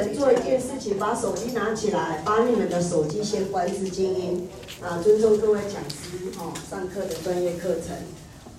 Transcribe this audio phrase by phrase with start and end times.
[0.00, 4.48] 人做一件事情，把手机拿起来，把你们的手机先关至静音。
[4.82, 7.94] 啊，尊重各位讲师哦，上课的专业课程。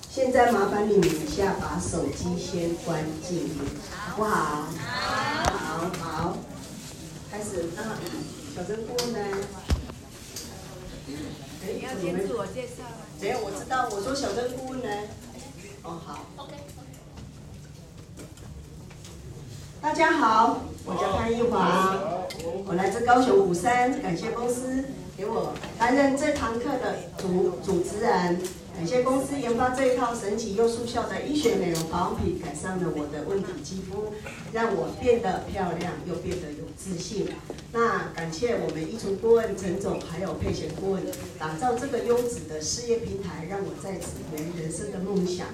[0.08, 3.58] 现在麻烦你们一下，把手机先关静音，
[3.90, 4.68] 好不好？
[4.78, 6.38] 好，好，好，
[7.32, 7.66] 开始。
[7.76, 7.82] 那
[8.56, 9.20] 小珍顾问呢？
[11.08, 12.84] 你要先自我介绍。
[13.20, 13.90] 没有，我知道。
[13.92, 14.90] 我说小珍顾问呢？
[15.82, 16.20] 哦，好。
[16.38, 16.54] OK。
[19.82, 21.98] 大家好，我叫潘一华，
[22.68, 24.86] 我来自高雄虎山，感谢公司
[25.18, 28.40] 给我担任这堂课的主主持人，
[28.76, 34.14] 感谢公司研发这一套神奇又速效的医学美容保养品，改善了我的问题肌肤，
[34.54, 37.28] 让我变得漂亮又变得有自信。
[37.74, 41.02] 那感谢我们依纯顾问陈总，还有沛贤顾问，
[41.40, 45.48] 打造这个优质的事业平台，让我在此圆人生的梦想。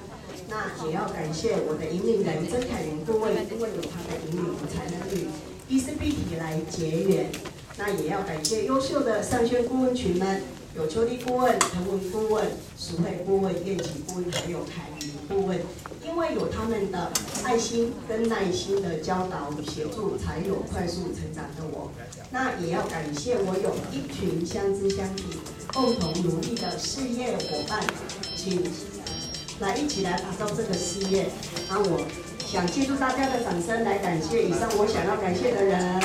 [0.50, 5.28] 那也要感谢我的引领人曾凯琳顾问，因为有他的引领，我才能与
[5.68, 7.30] 伊丝碧媞来结缘。
[7.78, 10.42] 那也要感谢优秀的上线顾问群们，
[10.76, 12.46] 有秋丽顾问、陈文顾问、
[12.80, 15.60] 淑慧顾问、燕琪顾问，还有凯琳顾问。
[16.04, 17.12] 因为有他们的
[17.44, 21.92] 爱心跟耐心的教导与协助，才有快速成长的我。
[22.32, 25.26] 那也要感谢我有一群相知相挺、
[25.74, 27.86] 共同努力的事业伙伴，
[28.34, 28.64] 请。
[29.60, 31.30] 来，一起来打造这个事业。
[31.68, 32.06] 那我
[32.46, 36.00] 想借助大家的掌声来感谢以上我想要感谢的人。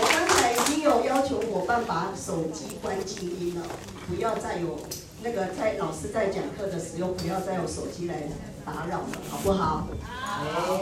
[0.00, 3.62] 我刚才已经有要求伙伴把手机关静音了，
[4.08, 4.80] 不要再有
[5.22, 8.24] 那个在老师在讲课的时候，不要再有手机来
[8.64, 9.86] 打扰了，好不好？
[10.02, 10.80] 好。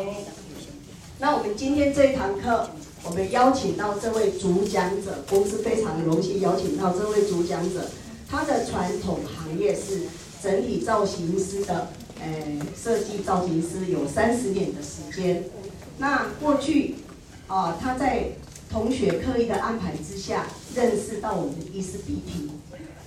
[1.18, 2.70] 那我们今天这一堂课，
[3.02, 7.90] 我们邀请到这位主讲者，公司非常荣幸邀请到这位主讲者。
[8.28, 10.02] 他的传统行业是
[10.42, 11.88] 整体造型师的，
[12.20, 15.44] 呃，设计造型师有三十年的时间。
[15.98, 16.96] 那过去，
[17.46, 18.30] 啊、他在
[18.70, 22.50] 同学刻意的安排之下，认识到我们的伊丝碧媞，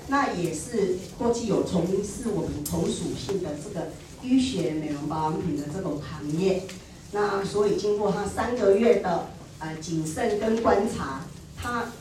[0.08, 3.90] 那也是过去有从事我们同属性的这个
[4.24, 6.64] 医学美容保养品的这种行业。
[7.12, 9.28] 那所以经过他三个月的
[9.60, 11.92] 呃谨慎跟观察，他。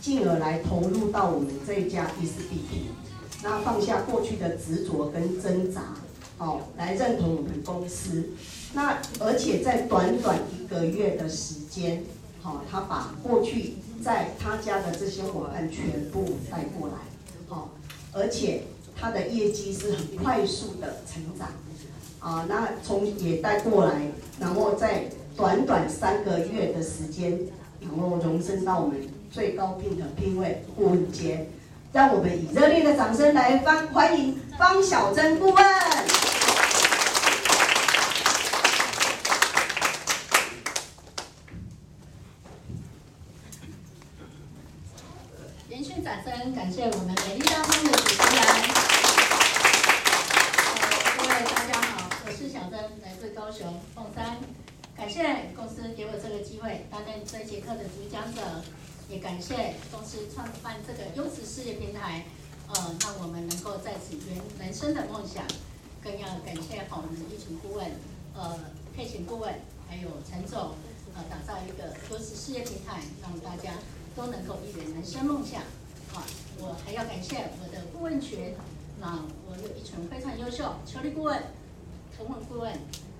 [0.00, 2.90] 进而来投入到我们这一家伊丝碧媞，
[3.42, 5.82] 那放下过去的执着跟挣扎，
[6.38, 8.30] 好，来认同我们公司。
[8.72, 12.02] 那而且在短短一个月的时间，
[12.40, 16.94] 好，他把过去在他家的这些伙伴全部带过来，
[17.48, 17.70] 好，
[18.12, 18.62] 而且
[18.96, 21.48] 他的业绩是很快速的成长，
[22.20, 24.10] 啊，那从也带过来，
[24.40, 27.38] 然后在短短三个月的时间，
[27.80, 28.98] 然后荣升到我们。
[29.30, 31.46] 最高聘的聘位顾问阶，
[31.92, 35.64] 让我们以热烈的掌声来欢欢迎方小珍顾问。
[45.68, 48.44] 连续掌声，感谢我们美丽大方的主持人。
[51.16, 54.38] 各位大家好，我是小珍，来自高雄凤山，
[54.96, 58.40] 感谢公司给我这个机会担任这节课的主讲者。
[59.10, 62.24] 也感谢公司创办这个优质事业平台，
[62.68, 65.44] 呃，让我们能够在此圆人生的梦想。
[66.00, 67.90] 更要感谢好我们的依纯顾问，
[68.34, 68.56] 呃，
[68.96, 69.52] 配型顾问，
[69.88, 70.74] 还有陈总，
[71.14, 73.72] 呃，打造一个优质事业平台，让大家
[74.14, 75.60] 都能够一圆人生梦想。
[76.14, 76.22] 啊，
[76.58, 78.54] 我还要感谢我的顾问群，
[79.00, 81.42] 那我有一群非常优秀，邱丽顾问、
[82.16, 82.72] 陈文顾问，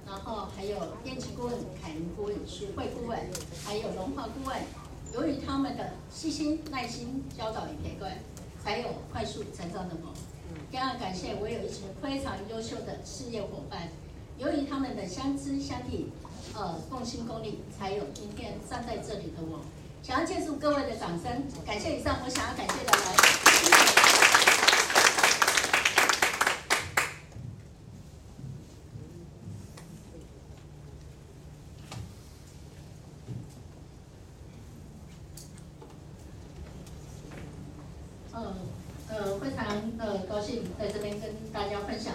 [0.07, 3.19] 然后还有燕琪顾问、凯琳顾问、徐慧顾问，
[3.65, 4.57] 还有龙华顾问。
[5.13, 8.17] 由于他们的细心、耐心教导与陪伴，
[8.63, 10.15] 才有快速成长的我。
[10.71, 13.89] 第二，感谢我有一群非常优秀的事业伙伴，
[14.39, 16.11] 由于他们的相知相挺，
[16.55, 19.61] 呃，共心共力，才有今天站在这里的我。
[20.03, 23.01] 想要借助各位的掌声，感谢以上我想要感谢的人。
[40.41, 40.70] 谢谢。
[40.81, 42.15] 在这边跟大家分享，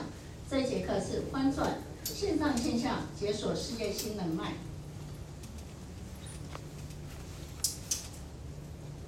[0.50, 4.54] 这一节课是翻转线上线下解锁事业新人脉。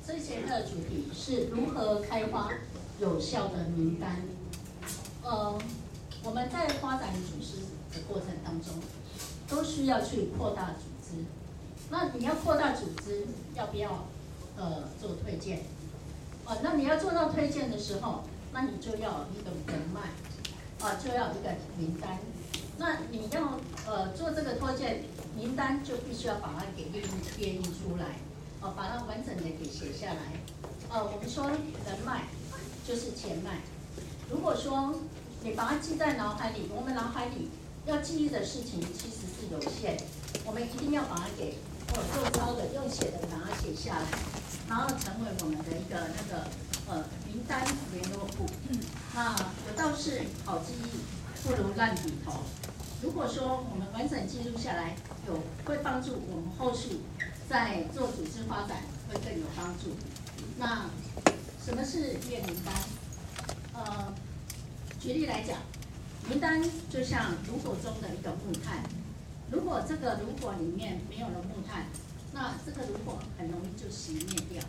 [0.06, 2.51] 这一节课的主题是如何开发
[3.00, 4.21] 有效的名单。
[5.24, 5.57] 呃，
[6.24, 7.62] 我们在发展组织
[7.92, 8.75] 的过程当中，
[9.48, 11.24] 都需要去扩大组织。
[11.89, 13.25] 那你要扩大组织，
[13.56, 14.06] 要不要
[14.56, 15.62] 呃做推荐？
[16.45, 18.24] 哦、呃，那你要做到推荐的时候。
[18.59, 20.01] 那你就要一个人脉，
[20.83, 22.18] 啊，就要一个名单，
[22.80, 25.04] 那你要呃做这个拖欠
[25.36, 27.07] 名单，就必须要把它给列印
[27.38, 28.15] 列印出来，
[28.59, 30.21] 哦，把它完整的给写下来。
[30.89, 32.24] 呃，我们说人脉
[32.83, 33.59] 就是钱脉。
[34.27, 34.95] 如果说
[35.44, 37.51] 你把它记在脑海里，我们脑海里
[37.86, 40.01] 要记忆的事情其实是有限，
[40.45, 41.59] 我们一定要把它给
[41.94, 44.06] 呃做抄的，用写的把它写下来，
[44.68, 46.48] 然后成为我们的一个那个
[46.87, 48.45] 呃名单联络簿。
[49.13, 49.35] 那
[49.67, 52.43] 有道是好记忆不如烂笔头。
[53.01, 54.95] 如果说我们完整记录下来，
[55.27, 57.01] 有会帮助我们后续
[57.47, 59.95] 在做组织发展会更有帮助。
[60.57, 60.89] 那
[61.63, 62.73] 什么是列名单？
[63.73, 64.13] 呃，
[64.99, 65.59] 举例来讲，
[66.27, 68.83] 名单就像炉火中的一个木炭，
[69.51, 71.85] 如果这个炉火里面没有了木炭，
[72.33, 74.63] 那这个炉火很容易就熄灭掉。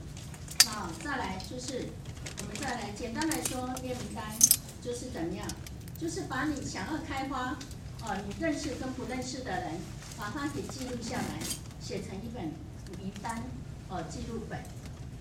[0.66, 1.88] 那再来就是，
[2.40, 4.24] 我们再来简单来说，列名单
[4.80, 5.46] 就是怎么样？
[5.98, 7.58] 就是把你想要开花。
[8.06, 9.72] 呃，你认识跟不认识的人，
[10.16, 11.40] 把它给记录下来，
[11.80, 12.44] 写成一本
[12.96, 13.42] 名单，
[13.88, 14.58] 呃，记录本。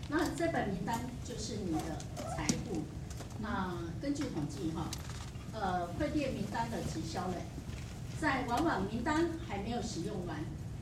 [0.10, 1.98] 那这本名单就是你的
[2.36, 2.84] 财富。
[3.42, 4.90] 那根据统计哈，
[5.54, 7.42] 呃，会列名单的直销人，
[8.22, 10.38] 在往往名单还没有使用完，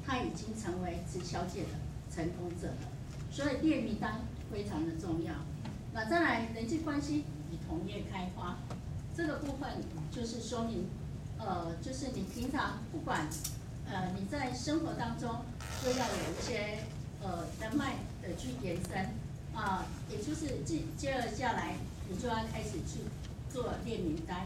[0.06, 1.70] 他已经成为直销界的
[2.14, 2.92] 成功者了。
[3.32, 4.20] 所以列名单
[4.52, 5.34] 非常的重要。
[5.96, 8.58] 那再来人际关系与同业开发，
[9.16, 9.82] 这个部分
[10.12, 10.90] 就是说明。
[11.38, 13.28] 呃，就是你平常不管，
[13.86, 15.30] 呃，你在生活当中
[15.82, 16.80] 就要有一些
[17.22, 19.10] 呃人脉的去延伸
[19.54, 21.76] 啊，也就是接接了下来，
[22.10, 23.00] 你就要开始去
[23.50, 24.46] 做列名单。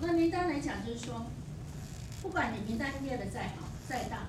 [0.00, 1.26] 那名单来讲，就是说，
[2.22, 4.26] 不管你名单列的再好再大，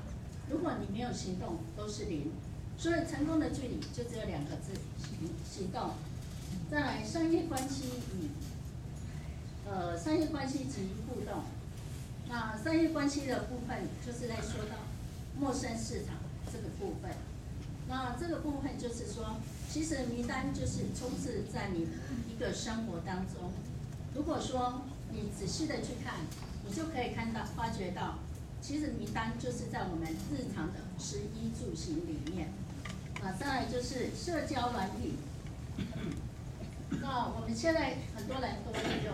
[0.49, 2.31] 如果你没有行动，都是零。
[2.77, 5.91] 所以成功的距离就只有两个字：行行动。
[6.69, 7.85] 再来，商业关系
[8.15, 8.29] 与
[9.67, 11.43] 呃商业关系及互动。
[12.27, 14.77] 那商业关系的部分，就是在说到
[15.39, 16.15] 陌生市场
[16.51, 17.11] 这个部分。
[17.87, 19.37] 那这个部分就是说，
[19.71, 21.87] 其实名单就是充斥在你
[22.31, 23.51] 一个生活当中。
[24.13, 26.13] 如果说你仔细的去看，
[26.67, 28.19] 你就可以看到、发觉到，
[28.61, 32.49] 其实名单就是在我们日常的食衣住行里面。
[33.23, 35.15] 啊，再来就是社交软体。
[37.01, 39.13] 那我们现在很多人都利用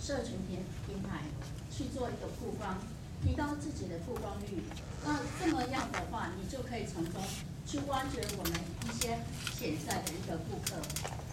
[0.00, 1.22] 社群平平台。
[1.70, 2.76] 去做一个曝光，
[3.24, 4.62] 提高自己的曝光率。
[5.02, 7.22] 那这么样的话，你就可以从中
[7.64, 8.52] 去挖掘我们
[8.84, 9.16] 一些
[9.56, 10.76] 潜在的一个顾客。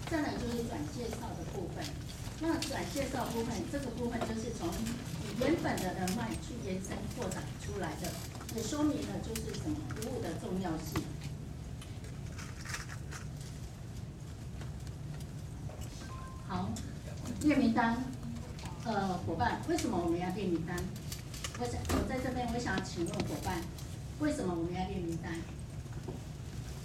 [0.09, 1.83] 再来就是转介绍的部分。
[2.39, 8.09] 那转介绍部分，这个部分就是从你原本的人脉去延伸扩展出来的，
[8.55, 11.03] 也说明了就是什么服务的重要性。
[16.47, 16.69] 好，
[17.41, 17.97] 列名单。
[18.85, 20.75] 呃，伙伴，为什么我们要列名单？
[21.59, 23.59] 我想，我在这边，我想请问伙伴，
[24.19, 25.33] 为什么我们要列名单？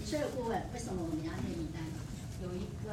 [0.01, 1.81] 你是有顾问，为什么我们要列名单？
[2.43, 2.91] 有一个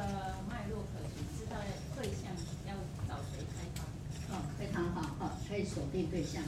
[0.48, 1.56] 脉络可循，知道
[1.96, 2.30] 对象
[2.68, 2.74] 要
[3.08, 3.82] 找谁开发。
[4.32, 6.40] 哦，非常好，好，可以锁定对象。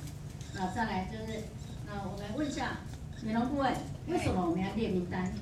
[0.55, 1.43] 那再来就是，
[1.85, 2.79] 那我们问一下
[3.23, 3.75] 美容顾问，
[4.06, 5.35] 为什么我们要列名单？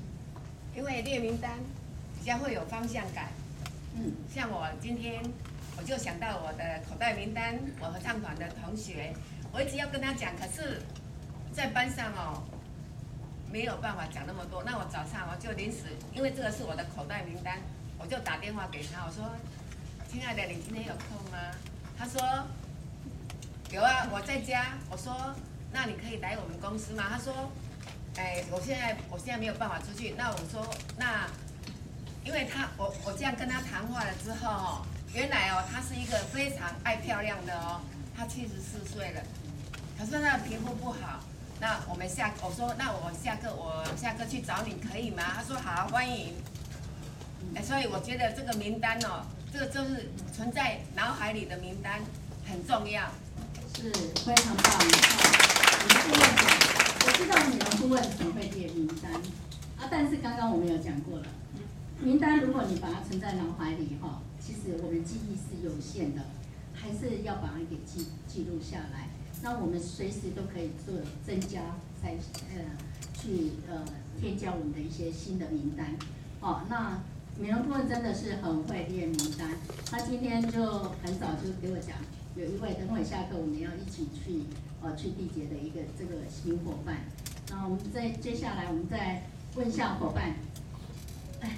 [0.75, 1.59] 因为列名单
[2.17, 3.29] 比较会有方向感。
[3.95, 5.21] 嗯，像我今天。
[5.81, 9.11] 我就想到我的口袋名单，我合唱团的同学，
[9.51, 10.79] 我一直要跟他讲，可是，
[11.51, 12.43] 在班上哦，
[13.51, 14.61] 没有办法讲那么多。
[14.63, 17.57] 那我早上我就临时，因为这个是我的口袋名单，
[17.97, 19.35] 我就打电话给他，我说
[20.07, 21.39] ：“亲爱的，你今天有空吗？”
[21.97, 22.21] 他说
[23.73, 25.33] ：“有啊，我在家。”我说
[25.73, 27.51] ：“那你可以来我们公司吗？”他说
[28.17, 30.63] ：“哎，我现在我现在没有办法出去。”那我说
[30.95, 31.27] ：“那，
[32.23, 37.81] 因为他我我这样跟他谈话了之后。”原来哦，她是一个非常爱漂亮的哦，
[38.15, 39.21] 她七十四岁了，
[39.99, 41.19] 可是她的皮肤不好。
[41.59, 45.23] 那我们下我说，那我下课我下课去找你可以吗？
[45.35, 46.33] 她说好，欢迎。
[47.55, 51.99] 哎，所以我觉得这个名单哦，这个就是存在脑海里的名单
[52.49, 53.03] 很重要，
[53.75, 53.91] 是
[54.25, 54.71] 非常棒。
[54.71, 54.85] 好，
[55.83, 56.21] 你们顾问，
[57.05, 59.11] 我知道你们顾问怎么会列名单
[59.77, 59.89] 啊？
[59.91, 61.25] 但是刚刚我们有讲过了，
[61.99, 64.21] 名单如果你把它存在脑海里哈。
[64.43, 66.23] 其实我们记忆是有限的，
[66.73, 69.07] 还是要把它给记记录下来。
[69.43, 71.61] 那我们随时都可以做增加，
[72.01, 72.15] 再
[72.49, 72.65] 呃
[73.13, 73.85] 去呃
[74.19, 75.95] 添加我们的一些新的名单。
[76.41, 76.99] 哦，那
[77.39, 79.51] 美容顾问真的是很会列名单。
[79.85, 81.95] 他今天就很早就给我讲，
[82.35, 84.43] 有一位等会下课我们要一起去
[84.81, 86.97] 呃去缔结的一个这个新伙伴。
[87.49, 89.23] 那我们再接下来我们再
[89.55, 90.35] 问一下伙伴，
[91.41, 91.57] 哎，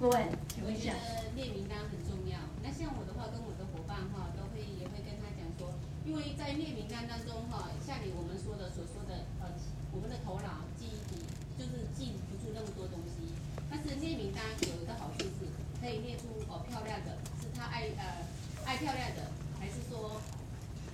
[0.00, 0.92] 顾问，请问一下。
[1.34, 2.38] 列名单很重要。
[2.62, 9.48] 那像我的话，跟我的伙伴的话，都会也会跟他讲说，因为在列名单当中哈，像你我们说的所说的呃，
[9.90, 11.24] 我们的头脑记忆体
[11.56, 13.32] 就是记不住那么多东西。
[13.70, 15.48] 但是列名单有一个好处是，
[15.80, 18.20] 可以列出哦漂亮的，是他爱呃
[18.64, 20.20] 爱漂亮的，还是说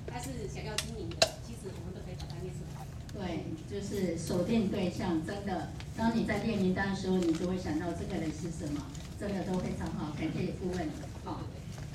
[0.06, 2.86] 他是想要经营的，其实我们都可以把它列出来。
[3.10, 8.86] 对，就是锁定对象，真的，当你在列名单的时候，你就会想到这个人是什么，
[9.18, 10.88] 真的都非常好，感谢顾问。
[11.24, 11.40] 好，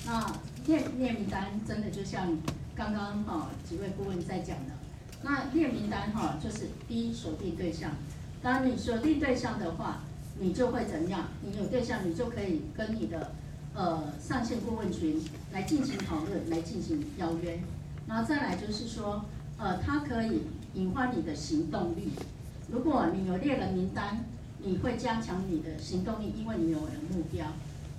[0.04, 2.36] 那列列名单真的就像
[2.76, 4.72] 刚刚哈几位顾问在讲的，
[5.22, 7.92] 那列名单哈就是第一锁定对象，
[8.42, 10.02] 当你锁定对象的话，
[10.38, 11.28] 你就会怎样？
[11.42, 13.32] 你有对象，你就可以跟你的
[13.74, 15.20] 呃上线顾问群
[15.52, 17.60] 来进行讨论，来进行邀约，
[18.06, 19.24] 然后再来就是说，
[19.58, 20.42] 呃，它可以。
[20.76, 22.10] 引发你的行动力。
[22.70, 24.26] 如果你有列了名单，
[24.58, 27.46] 你会加强你的行动力，因为你有了目标。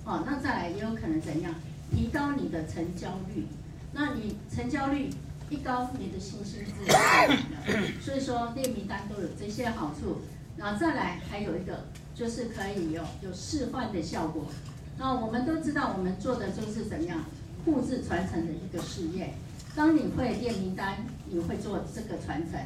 [0.04, 1.52] 哦，那再来也有可能怎样？
[1.90, 3.46] 提高你的成交率。
[3.98, 5.10] 那你成交率
[5.50, 7.34] 一高，你的信心自然就
[7.72, 7.88] 来了。
[8.00, 10.20] 所以说列名单都有这些好处。
[10.56, 14.46] 然后再来还有一个，就是可以有有示范的效果。
[14.96, 17.24] 那我们都知道，我们做的就是怎样
[17.64, 19.34] 复制传承的一个事业。
[19.74, 22.60] 当你会列名单，你会做这个传承，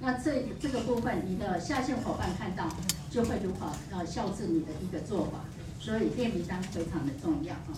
[0.00, 2.68] 那这这个部分，你的下线伙伴看到
[3.10, 5.44] 就会如何呃效制你的一个做法，
[5.80, 7.74] 所以列名单非常的重要啊。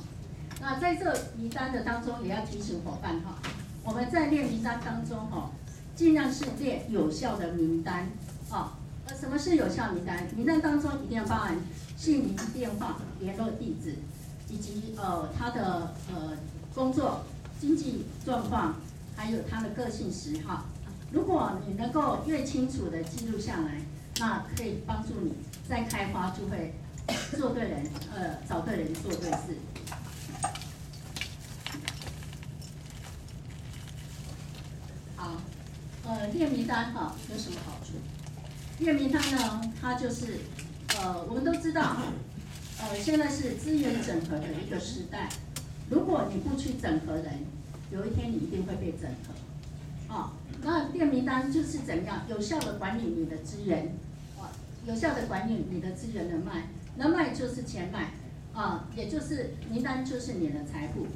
[0.60, 3.38] 那在这名单的当中，也要提醒伙伴哈，
[3.84, 5.50] 我们在列名单当中哈，
[5.94, 8.08] 尽量是列有效的名单
[8.50, 8.78] 啊。
[9.06, 10.26] 呃，什么是有效名单？
[10.36, 11.56] 名单当中一定要包含
[11.96, 13.96] 姓名、电话、联络地址，
[14.48, 16.32] 以及呃他的呃
[16.74, 17.24] 工作。
[17.60, 18.76] 经济状况，
[19.16, 20.66] 还有他的个性嗜好，
[21.10, 23.80] 如果你能够越清楚的记录下来，
[24.20, 25.32] 那可以帮助你
[25.68, 26.74] 再开花就会
[27.36, 27.84] 做对人，
[28.14, 29.58] 呃，找对人做对事。
[35.16, 35.32] 好，
[36.08, 37.92] 呃，列名单哈有什么好处？
[38.82, 40.38] 列名单呢，它就是，
[40.96, 41.96] 呃，我们都知道，
[42.80, 45.28] 呃，现在是资源整合的一个时代。
[45.90, 47.44] 如果你不去整合人，
[47.90, 50.14] 有一天你一定会被整合。
[50.14, 50.30] 哦，
[50.62, 53.94] 那列名单就是怎样有效的管理你的资源，
[54.38, 54.48] 哦，
[54.86, 58.12] 有效的管理你的资源人脉，人脉就是钱脉，
[58.58, 61.06] 啊，也就是名单就是你的财富。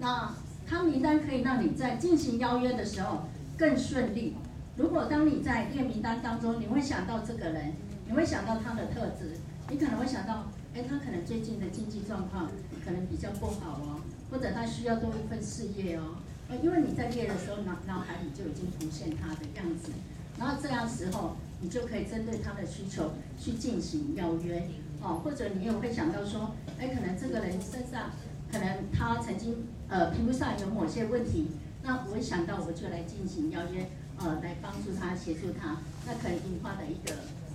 [0.00, 0.34] 那
[0.66, 3.28] 他名单可以让你在进行邀约的时候
[3.60, 4.34] 更顺利。
[4.74, 7.74] 如果当你在列名单当中，你会想到这个人，
[8.06, 9.36] 你会想到他的特质，
[9.68, 12.50] 你可能会想到，哎，他可能最近的经济状况
[12.82, 14.00] 可能比较不好哦。
[14.30, 16.16] 或者他需要多一份事业哦，
[16.48, 19.92] 呃，因为你在列的时候，脑脑海里就已经浮现他的样子，
[20.38, 24.66] 然后这样时候，你就可以针对他的需求去进行邀约，
[25.02, 28.12] 哦，或者你也会想到说，哎，可能这个人身上，
[28.50, 31.48] 可能他曾经呃评估上有某些问题，
[31.82, 37.14] 那我想到我就来进行邀约，呃，来帮助他协助他，那可能引发的一个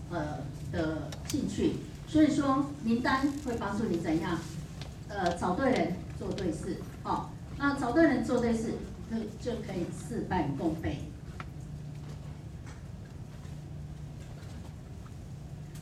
[0.10, 0.39] 呃
[0.72, 1.77] 的兴趣，
[2.08, 4.39] 所以说名单会帮助你怎样，
[5.08, 5.94] 呃，找对人。
[6.17, 8.75] 做对事，好，那找对人做对事，
[9.12, 9.17] 就
[9.51, 11.00] 就可以事半功倍。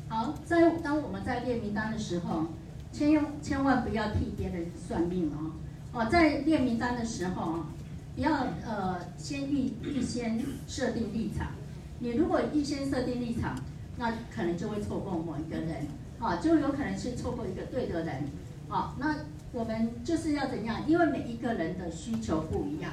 [0.08, 2.48] 好，在当我们在列名单的时候，
[2.92, 5.52] 千千万不要替别人算命哦。
[5.94, 7.68] 哦，在列名单的时候啊，
[8.15, 8.32] 要
[8.65, 11.51] 呃先预预先设定立场。
[12.00, 13.55] 你如果预先设定立场，
[13.98, 15.88] 那可能就会错过某一个人，
[16.20, 18.24] 啊，就有可能是错过一个对的人，
[18.70, 19.15] 啊，那。
[19.55, 20.82] 我们就是要怎样？
[20.88, 22.91] 因为每一个人的需求不一样，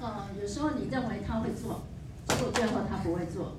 [0.00, 1.82] 呃，有时候你认为他会做，
[2.26, 3.52] 结果最后他不会做；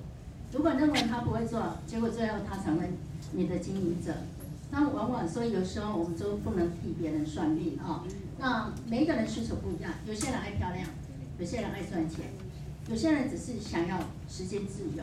[0.52, 2.90] 如果认为他不会做，结果最后他成为
[3.32, 4.12] 你的经营者。
[4.70, 8.04] 那往往所以有时候我们都不能替别人算命啊。
[8.38, 10.86] 那每一个人需求不一样，有些人爱漂亮，
[11.38, 12.26] 有些人爱赚钱，
[12.88, 15.02] 有些人只是想要时间自由，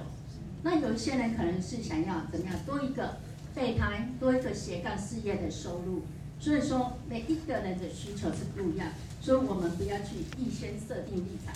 [0.62, 2.56] 那有一些人可能是想要怎么样？
[2.66, 3.18] 多一个
[3.56, 6.04] 备胎，多一个斜杠事业的收入。
[6.40, 8.90] 所以说，每一个人的需求是不一样，
[9.22, 11.56] 所以我们不要去预先设定立场。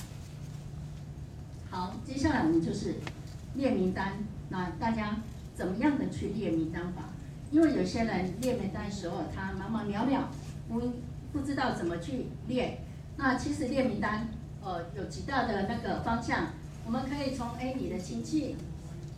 [1.70, 2.96] 好，接下来我们就是
[3.56, 4.14] 列名单。
[4.50, 5.18] 那大家
[5.54, 7.10] 怎么样的去列名单法？
[7.52, 10.30] 因为有些人列名单的时候，他忙忙了了，
[10.70, 10.82] 不
[11.38, 12.79] 不知道怎么去列。
[13.17, 14.27] 那其实列名单，
[14.63, 16.48] 呃，有几大的那个方向，
[16.86, 18.56] 我们可以从哎你的亲戚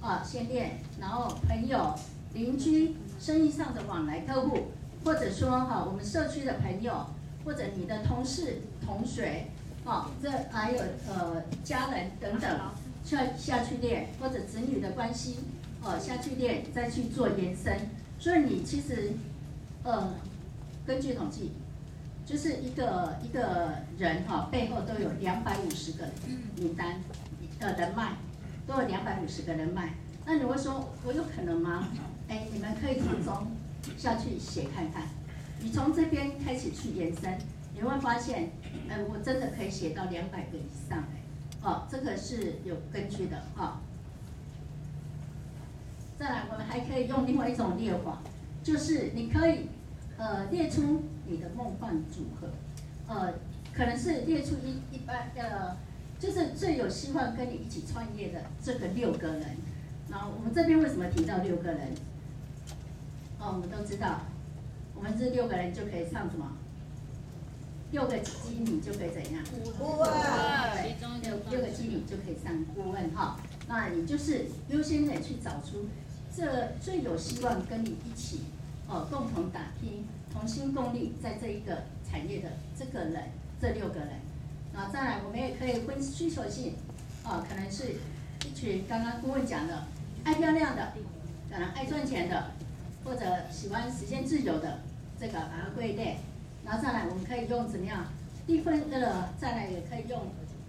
[0.01, 1.95] 啊先列，然后朋友、
[2.33, 4.67] 邻居、生意上的往来客户。
[5.05, 7.05] 或者说哈，我们社区的朋友，
[7.45, 9.45] 或者你的同事、同学，
[9.85, 12.59] 啊，这还有呃家人等等，
[13.05, 15.37] 下下去列，或者子女的关系，
[15.81, 17.79] 哦下去列，再去做延伸。
[18.19, 19.13] 所以你其实，
[19.83, 20.13] 呃，
[20.85, 21.53] 根据统计，
[22.29, 26.05] 就是一个一个人哈、哦，背后都有两百五十个
[26.55, 27.01] 名单
[27.59, 28.11] 的人脉，
[28.67, 29.95] 都有两百五十个人脉。
[30.27, 31.87] 那你会说，我有可能吗？
[32.27, 33.47] 哎，你们可以从中
[33.97, 35.05] 下去写看看。
[35.59, 37.35] 你从这边开始去延伸，
[37.73, 38.51] 你会发现，
[38.87, 41.23] 嗯，我真的可以写到两百个以上哎。
[41.63, 43.65] 哦，这个是有根据的哈。
[43.65, 43.73] 哦
[46.19, 48.19] 再来，我们还可以用另外一种列法，
[48.61, 49.69] 就是你可以
[50.17, 52.49] 呃列出你的梦幻组合，
[53.07, 53.33] 呃，
[53.71, 55.77] 可能是列出一一般呃，
[56.19, 59.45] 就是最有希望跟你一起创业的这个六个人。
[60.09, 61.93] 那我们这边为什么提到六个人？
[63.39, 64.21] 哦，我们都知道，
[64.95, 66.51] 我们这六个人就可以上什么？
[67.91, 69.43] 六个经理就可以怎样？
[69.77, 70.09] 顾问。
[70.73, 73.39] 对，六六个经理就可以上顾问哈。
[73.67, 75.85] 那你就是优先的去找出。
[76.35, 78.41] 这最有希望跟你一起，
[78.87, 84.09] 哦，共同打拼，同心共力，在这一个产业的这个人，这六个人，
[84.73, 86.75] 那再来，我们也可以分需求性，
[87.23, 87.95] 啊，可能是
[88.45, 89.83] 一群刚刚顾问讲的，
[90.23, 90.93] 爱漂亮的，
[91.51, 92.51] 可能爱赚钱的，
[93.03, 94.79] 或者喜欢时间自由的，
[95.19, 96.17] 这个把它归类，
[96.63, 98.05] 然后再来，我们可以用怎么样
[98.45, 100.21] 地分呃，再来也可以用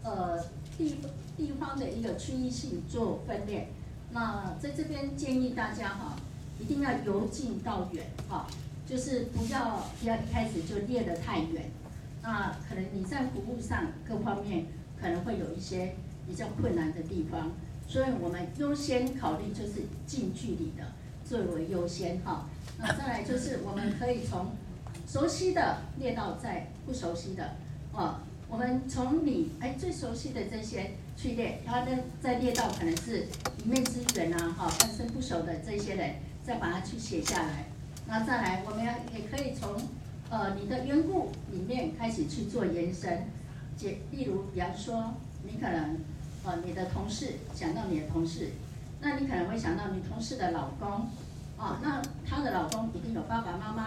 [0.02, 0.43] 呃
[0.76, 0.97] 地
[1.37, 3.69] 地方的一个区域性做分类。
[4.12, 6.17] 那在这边建议大家哈，
[6.59, 8.47] 一定要由近到远哈，
[8.91, 11.71] 就是不要不要一开始就列得太远，
[12.23, 14.67] 那可能你在服务上各方面
[15.01, 15.95] 可能会有一些
[16.27, 17.53] 比较困难的地方，
[17.87, 20.85] 所以我们优先考虑就是近距离的
[21.25, 22.49] 最为优先哈。
[22.79, 24.49] 那再来就是我们可以从
[25.07, 27.55] 熟悉的列到在不熟悉的
[27.93, 28.17] 哦，
[28.49, 30.91] 我们从你哎最熟悉的这些。
[31.17, 33.27] 去列，然后呢，再列到可能是
[33.63, 37.67] 一面之缘啊，哈，半生不熟的这些人，再把它去写下来。
[38.11, 39.71] 那再来，我们要也可以从
[40.31, 43.25] 呃你的缘故里面开始去做延伸。
[43.76, 45.14] 解，例如，比方说，
[45.45, 45.97] 你可能
[46.45, 48.50] 呃你的同事想到你的同事，
[49.00, 51.09] 那你可能会想到你同事的老公，
[51.57, 53.85] 啊，那他的老公一定有爸爸妈妈，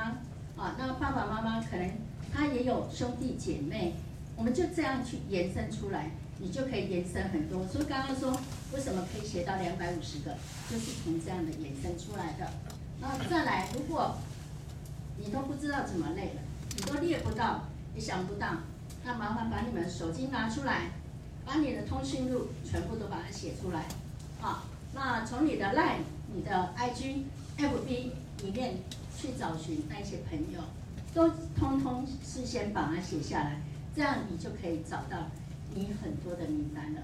[0.55, 1.91] 啊，那爸爸妈妈可能
[2.33, 3.95] 他也有兄弟姐妹，
[4.37, 6.11] 我们就这样去延伸出来。
[6.39, 8.35] 你就可以延伸很多，所以刚刚说
[8.73, 10.35] 为什么可以写到两百五十个，
[10.69, 12.49] 就是从这样的延伸出来的。
[13.03, 14.15] 啊再来，如果
[15.17, 16.41] 你都不知道怎么列了，
[16.75, 18.47] 你都列不到，也想不到，
[19.03, 20.91] 那麻烦把你们手机拿出来，
[21.45, 23.85] 把你的通讯录全部都把它写出来。
[24.39, 24.63] 好，
[24.93, 27.23] 那从你的 LINE、你的 IG、
[27.57, 27.87] FB
[28.43, 28.77] 里面
[29.17, 30.61] 去找寻那些朋友，
[31.13, 33.61] 都通通事先把它写下来，
[33.93, 35.17] 这样你就可以找到。
[35.75, 37.01] 你很多的名单了，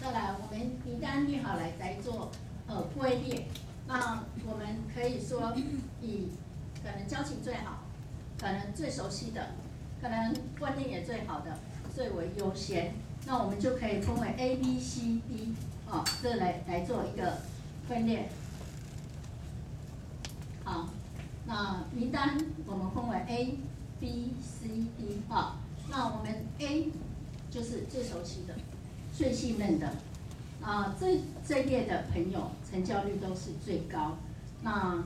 [0.00, 2.30] 再来，我们名单列好来再做
[2.70, 3.46] 呃归列。
[3.88, 5.52] 那我们可以说
[6.00, 6.28] 以
[6.82, 7.82] 可能交情最好，
[8.38, 9.48] 可能最熟悉的，
[10.00, 11.58] 可能观念也最好的，
[11.94, 12.94] 最为优先。
[13.26, 15.54] 那我们就可以分为 A、B、C、D
[15.88, 17.38] 哦，这来来做一个
[17.88, 18.30] 分列。
[20.64, 20.88] 好，
[21.46, 23.58] 那名单我们分为 A。
[24.00, 25.58] B、C、D 啊，
[25.90, 26.90] 那我们 A
[27.50, 28.54] 就是最熟悉的、
[29.14, 29.92] 最信任的
[30.62, 34.18] 啊，这这一列的朋友成交率都是最高。
[34.62, 35.02] 那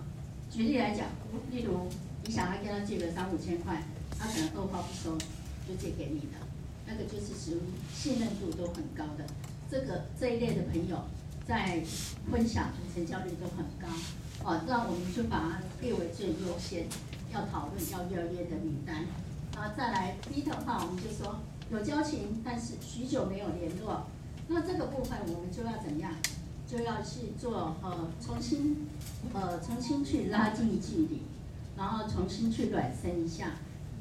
[0.51, 1.07] 举例来讲，
[1.51, 1.89] 例如
[2.25, 3.83] 你想要跟他借个三五千块，
[4.19, 5.17] 他可能二话不说
[5.67, 6.39] 就借给你的，
[6.87, 7.61] 那个就是属于
[7.93, 9.25] 信任度都很高的。
[9.71, 10.99] 这个这一类的朋友
[11.47, 11.81] 在
[12.31, 13.89] 分享成交率都很高
[14.45, 16.87] 哦，那我们就把它列为最优先。
[17.33, 18.95] 要讨论要邀约的名单，
[19.57, 24.07] 啊再来 B 的话，我们就说有交情，但是许久没有联络，
[24.49, 26.13] 那这个部分我们就要怎样？
[26.67, 28.89] 就要去做呃重新
[29.33, 31.21] 呃重新去拉近距离，
[31.77, 33.53] 然后重新去暖身一下，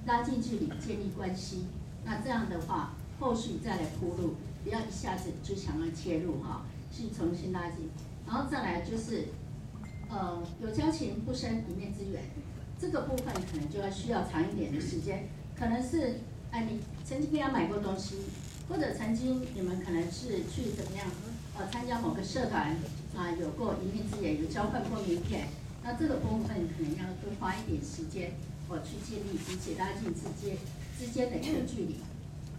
[0.05, 1.65] 拉近距离建立关系。
[2.05, 7.89] 那这样的话，后续再来铺路，不要一下子就想要切入哈，去重新拉近。
[8.25, 9.25] 然后再来就是
[10.09, 12.23] 呃有交情不生一面之缘。
[12.79, 15.27] 这个部分可能就要需要长一点的时间，
[15.57, 18.15] 可能是哎，你曾经给他买过东西，
[18.69, 21.05] 或者曾经你们可能是去怎么样，
[21.57, 22.75] 呃，参加某个社团
[23.15, 25.49] 啊，有过一面之缘，有交换过名片，
[25.83, 28.33] 那这个部分可能要多花一点时间，
[28.69, 30.57] 我去建立彼此拉近之间
[30.97, 31.99] 之间的一个距离。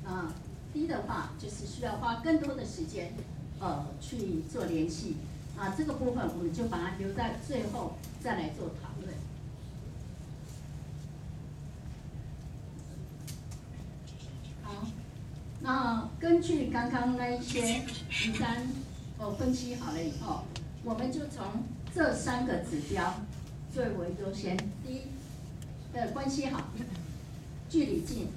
[0.04, 0.34] 啊，
[0.72, 3.12] 第一的话就是需要花更多的时间，
[3.58, 5.16] 呃，去做联系。
[5.56, 9.14] 啊，这个部分我们就把它留在最后再来做讨论。
[15.64, 18.68] 那根据刚刚那一些名单，
[19.18, 20.42] 我分析好了以后，
[20.84, 21.42] 我们就从
[21.94, 23.14] 这三个指标
[23.72, 24.54] 最为优先。
[24.84, 25.00] 第一，
[25.94, 26.64] 的关系好，
[27.70, 28.28] 距离近，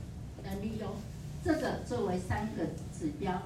[0.42, 0.88] 能力优，
[1.44, 2.64] 这个作为三个
[2.98, 3.42] 指标。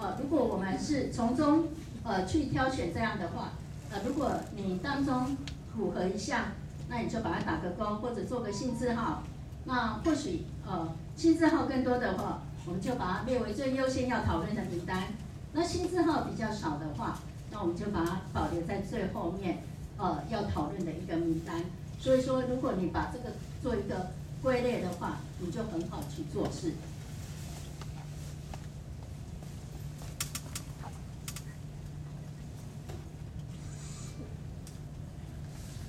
[0.00, 1.68] 呃，如果我们是从中
[2.04, 3.52] 呃去挑选这样的话，
[3.90, 5.36] 呃，如果你当中
[5.76, 6.52] 符合一项，
[6.88, 9.22] 那你就把它打个勾，或者做个星字号。
[9.66, 15.04] 那或许呃星字号更多的话，我们就把它列为最优先要讨论的名单。
[15.52, 19.62] 那新字号比较少的话，那我们就把它保留在最后面，
[19.96, 21.64] 呃，要讨论的一个名单。
[21.98, 24.10] 所以说，如果你把这个做一个
[24.42, 26.72] 归类的话，你就很好去做事。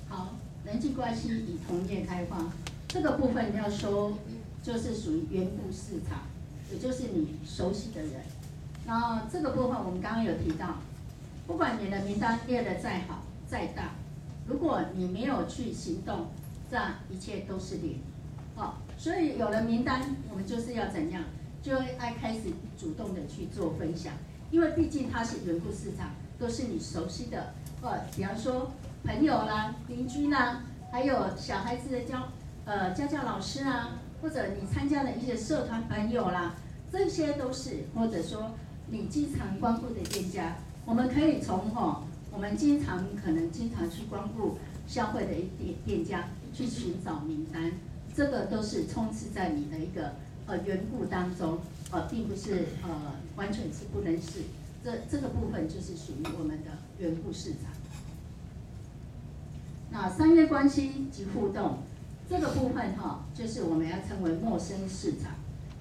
[0.08, 2.38] 好，人际关系以同业开发
[2.86, 4.16] 这个部分要说，
[4.62, 6.20] 就是属于缘故市场，
[6.72, 8.12] 也就是你熟悉的人。
[8.86, 10.76] 然后这个部分我们刚刚有提到，
[11.46, 13.90] 不管你的名单列得再好再大，
[14.46, 16.28] 如果你没有去行动，
[16.70, 18.00] 这样一切都是零。
[18.54, 21.22] 好，所以有了名单，我们就是要怎样，
[21.62, 24.12] 就爱开始主动的去做分享，
[24.50, 28.72] 因为毕竟它是缘故市场，都是你熟悉的，呃，比方说
[29.04, 32.28] 朋友啦、邻居啦，还有小孩子的教
[32.64, 36.54] 呃家教老师啊，或者你参加的一些社团朋友啦，
[36.90, 38.50] 这些都是，或者说。
[38.90, 42.02] 你经常光顾的店家，我们可以从哈，
[42.32, 47.70] 我们经常可能经常去光顾消费的一店店家去寻找名单，
[48.16, 50.12] 这个都是充斥在你的一个
[50.46, 51.58] 呃缘故当中，
[51.90, 54.40] 呃，并不是呃完全是不认识，
[54.82, 57.70] 这这个部分就是属于我们的缘故市场。
[59.90, 61.80] 那商业关系及互动
[62.28, 65.32] 这个部分哈，就是我们要称为陌生市场。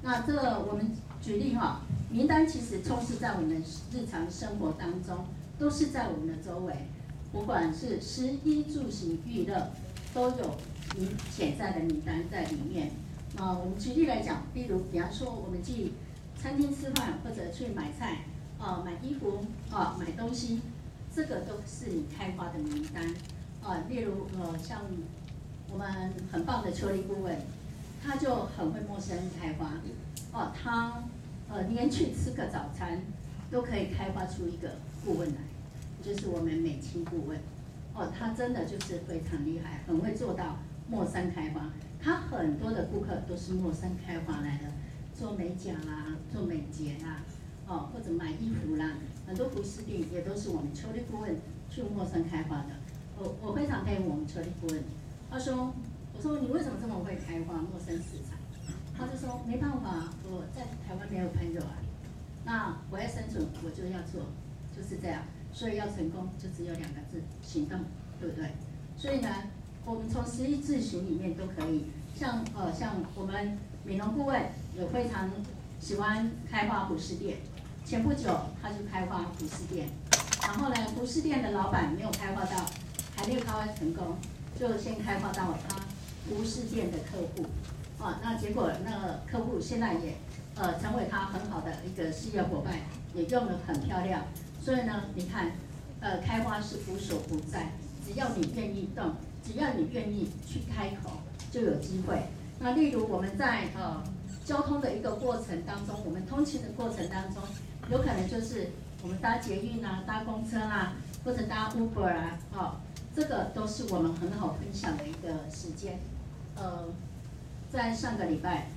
[0.01, 1.81] 那这我们举例哈。
[2.09, 5.25] 名单其实充斥在我们日常生活当中，
[5.59, 6.73] 都是在我们的周围，
[7.33, 9.71] 不管是食衣住行娱乐，
[10.13, 10.55] 都有
[10.95, 12.91] 你潜在的名单在里面。
[13.35, 15.91] 啊，我们举例来讲，例如，比方说我们去
[16.41, 18.19] 餐厅吃饭，或者去买菜，
[18.57, 20.61] 啊，买衣服，啊，买东西，
[21.13, 23.03] 这个都是你开发的名单。
[23.61, 24.83] 啊，例如，呃，像
[25.71, 27.37] 我们很棒的邱丽顾问，
[28.03, 29.71] 他就很会陌生开发，
[30.31, 31.03] 哦，他。
[31.49, 33.01] 呃，连去吃个早餐，
[33.49, 34.69] 都可以开发出一个
[35.05, 35.37] 顾问来，
[36.03, 37.39] 就是我们美青顾问。
[37.95, 40.57] 哦，他真的就是非常厉害，很会做到
[40.89, 41.69] 陌生开发。
[42.01, 44.65] 他很多的顾客都是陌生开发来的，
[45.17, 47.21] 做美甲啦，做美睫啦，
[47.65, 51.33] 哦，或者买衣服啦，很多服饰店也都是我们邱丽顾问
[51.69, 52.71] 去陌生开发的。
[53.17, 54.83] 我我非常佩服我们邱丽顾问。
[55.29, 55.73] 他说，
[56.15, 58.37] 我说你为什么这么会开发陌生市场？
[58.97, 61.77] 他就说没办法，我在台湾没有朋友啊，
[62.45, 64.21] 那我要生存，我就要做，
[64.75, 65.21] 就是这样。
[65.53, 67.79] 所以要成功，就只有两个字：行动，
[68.19, 68.51] 对不对？
[68.95, 69.29] 所以呢，
[69.85, 71.85] 我们从十一字行里面都可以，
[72.15, 74.41] 像呃像我们美容顾问
[74.75, 75.29] 有非常
[75.79, 77.37] 喜欢开发服饰店，
[77.85, 78.29] 前不久
[78.61, 79.87] 他就开发服饰店，
[80.41, 82.65] 然后呢，服饰店的老板没有开发到，
[83.15, 84.15] 还没有开发成功，
[84.59, 85.77] 就先开发到他
[86.29, 87.45] 无事件的客户。
[87.99, 90.15] 啊，那结果那个客户现在也，
[90.55, 92.75] 呃，成为他很好的一个事业伙伴，
[93.15, 94.21] 也用得很漂亮。
[94.61, 95.51] 所以呢，你看，
[95.99, 97.71] 呃，开花是无所不在，
[98.05, 101.11] 只要你愿意动，只要你愿意去开口，
[101.51, 102.21] 就有机会。
[102.59, 104.03] 那例如我们在呃
[104.45, 107.41] 交通的一个过程当中，我们通勤的过程当中，
[107.89, 108.69] 有可能就是
[109.01, 110.93] 我们搭捷运啊，搭公车啊，
[111.25, 112.75] 或者搭 Uber 啊，哦，
[113.17, 115.97] 这个都是我们很好分享的一个时间，
[116.55, 116.87] 呃。
[117.71, 118.67] 在上个礼拜，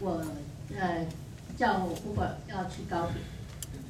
[0.00, 0.24] 我
[0.74, 1.04] 呃
[1.58, 3.20] 叫 Uber 要去高铁，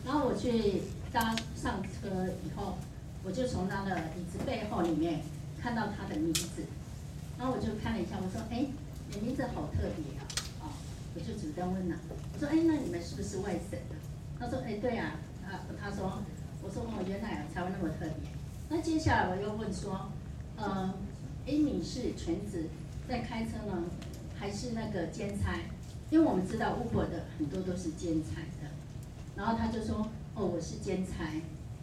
[0.05, 2.79] 然后我去搭上车以后，
[3.23, 5.21] 我就从他的椅子背后里面
[5.63, 6.65] 看到他的名字，
[7.39, 8.67] 然后我就看了一下，我说：“哎，
[9.13, 10.25] 你名字好特别啊！”
[10.65, 10.73] 啊，
[11.15, 11.97] 我就主动问了，
[12.35, 13.95] 我说：“哎，那你们是不是外省的？”
[14.41, 15.13] 他说：“哎，对呀。”
[15.47, 16.21] 啊，他说
[16.61, 18.31] ：“我说哦，原来才会那么特别。”
[18.69, 20.11] 那接下来我又问说
[20.57, 20.95] ：“呃，
[21.47, 22.69] 哎，你是全职
[23.09, 23.85] 在开车呢？”
[24.39, 25.59] 还是那个兼差，
[26.11, 28.71] 因为我们知道 Uber 的很多都是兼差的，
[29.35, 31.25] 然后他就说，哦，我是兼差，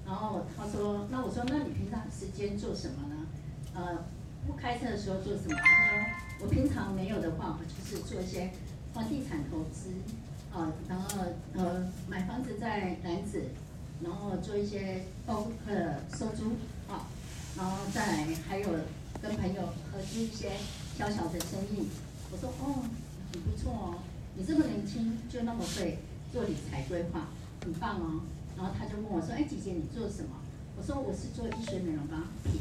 [0.06, 3.28] 然后他说，那我说，那你平常时间做什么呢？
[3.74, 4.06] 呃，
[4.48, 5.56] 不开车的时候做什么？
[5.58, 8.52] 他说，我平常没有的话，我就是做一些
[8.94, 9.90] 房地产投资，
[10.54, 11.10] 啊、呃，然后
[11.56, 13.42] 呃买房子在楠梓，
[14.02, 16.54] 然后做一些包呃收租，
[17.58, 18.70] 然后再来还有
[19.22, 20.52] 跟朋友合资一些
[20.98, 21.88] 小小的生意。
[22.32, 22.84] 我说哦，
[23.32, 24.00] 很不错哦，
[24.36, 26.00] 你这么年轻就那么会
[26.34, 27.28] 做理财规划，
[27.64, 28.22] 很棒哦。
[28.58, 30.36] 然后他就问我说，哎，姐姐你做什么？
[30.78, 32.60] 我说我是做医学美容保养品，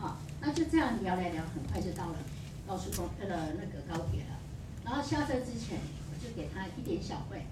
[0.00, 2.18] 啊，那就这样聊来聊，很快就到了
[2.66, 4.38] 高速公路的那个高铁了。
[4.84, 5.78] 然后下车之前，
[6.10, 7.46] 我就给他一点小费，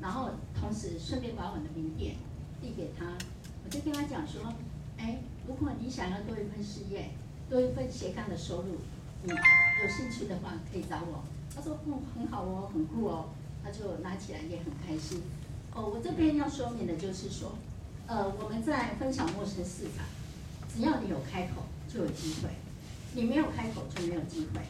[0.00, 2.16] 然后同时顺便把我的名片
[2.60, 3.06] 递给他。
[3.64, 4.52] 我就跟他讲说，
[4.98, 7.10] 哎，如果你想要多一份事业，
[7.50, 8.78] 多一份斜杠的收入，
[9.22, 11.22] 你有兴趣的话可以找我。
[11.54, 13.26] 他说，嗯，很好哦，很酷哦。
[13.62, 15.22] 他就拿起来也很开心。
[15.74, 17.52] 哦，我这边要说明的就是说，
[18.06, 20.04] 呃，我们在分享陌生市场，
[20.68, 22.50] 只要你有开口就有机会，
[23.14, 24.60] 你没有开口就没有机会。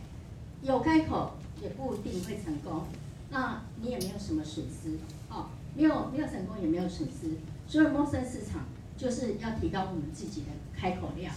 [0.62, 2.84] 有开口也不一定会成功，
[3.30, 4.98] 那你也没有什么损失。
[5.28, 7.36] 哦，没有没有成功也没有损失。
[7.66, 8.64] 所以陌生市场
[8.96, 11.34] 就是要提高我们自己的开口量。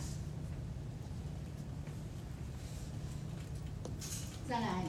[4.47, 4.83] 再来。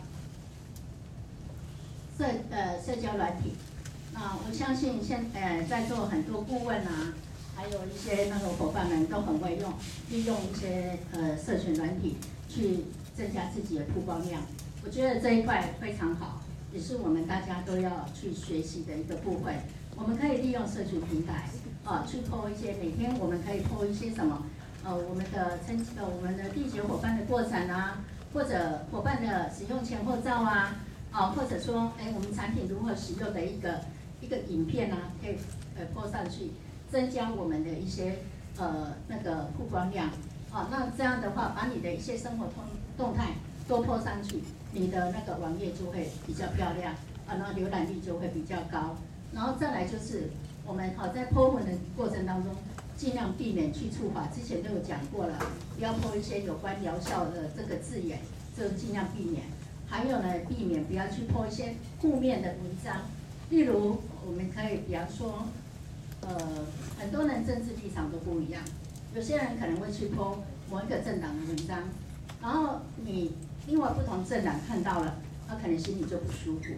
[2.19, 3.53] 社呃社交软体，
[4.13, 7.15] 那我相信现呃在座很多顾问啊，
[7.55, 9.73] 还有一些那个伙伴们都很会用，
[10.11, 12.17] 利用一些呃社群软体
[12.49, 14.43] 去增加自己的曝光量。
[14.85, 19.55] 我觉得这一块非常好，也是我们大家都要去学习的一个部分。
[19.95, 21.49] 我们可以利用社群平台
[21.89, 24.45] 啊，去 po 一些每天我们可以 po 一些什么
[24.85, 30.77] 呃我们的成呃我们的缔结伙伴的过程啊，或者伙伴的使用前后照啊。
[31.11, 33.81] 啊，或者说，哎，我们产品如何使用的一个
[34.21, 35.37] 一个影片啊，可以
[35.75, 36.51] 呃播上去，
[36.91, 38.19] 增加我们的一些
[38.59, 40.11] 呃那个曝光量。
[40.53, 42.63] 啊，那这样的话，把你的一些生活动
[42.99, 43.29] 动态
[43.67, 46.93] 都播上去，你的那个网页就会比较漂亮，
[47.27, 48.95] 啊，然后浏览率就会比较高。
[49.33, 50.29] 然后再来就是
[50.69, 52.53] 我们好在 po 文的过程当中，
[52.95, 55.39] 尽量避免去触法，之前都有讲过了，
[55.75, 58.19] 不要 po 一些有关疗效的这个字眼，
[58.55, 59.45] 就尽量避免。
[59.87, 63.01] 还有呢，避免不要去 po 一些负面的文章，
[63.49, 65.47] 例如我们可以比方说，
[66.21, 66.37] 呃，
[66.99, 68.63] 很多人政治立场都不一样，
[69.15, 70.35] 有些人可能会去 po
[70.71, 71.79] 某一个政党的文章，
[72.43, 73.33] 然后你
[73.67, 75.17] 另外不同政党看到了，
[75.49, 76.75] 他可能心里就不舒服，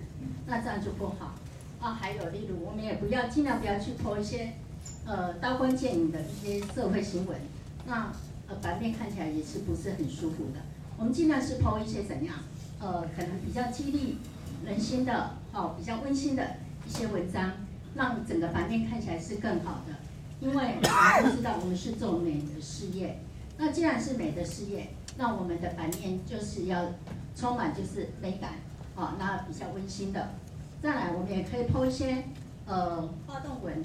[0.47, 1.35] 那这样就不好。
[1.81, 4.53] 啊，还有例如我们也不要尽量不要去剖一些
[5.07, 7.39] 呃刀光剑影的一些社会新闻，
[7.87, 8.13] 那
[8.49, 10.61] 呃版面看起来也是不是很舒服的。
[10.99, 12.35] 我们尽量是剖一些怎样？
[12.79, 14.19] 呃，可能比较激励
[14.65, 17.53] 人心的，哦，比较温馨的一些文章，
[17.95, 19.95] 让整个版面看起来是更好的。
[20.41, 23.19] 因为我们都知道我们是做美的事业，
[23.59, 24.89] 那既然是美的事业，
[25.19, 26.87] 那我们的版面就是要
[27.37, 28.53] 充满就是美感，
[28.97, 30.31] 哦，那比较温馨的。
[30.83, 32.25] 再来，我们也可以 po 一些
[32.67, 33.85] 呃互动文，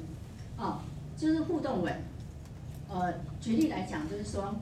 [0.58, 0.80] 哦，
[1.18, 1.94] 就是互动文。
[2.90, 4.56] 呃，举例来讲，就是说，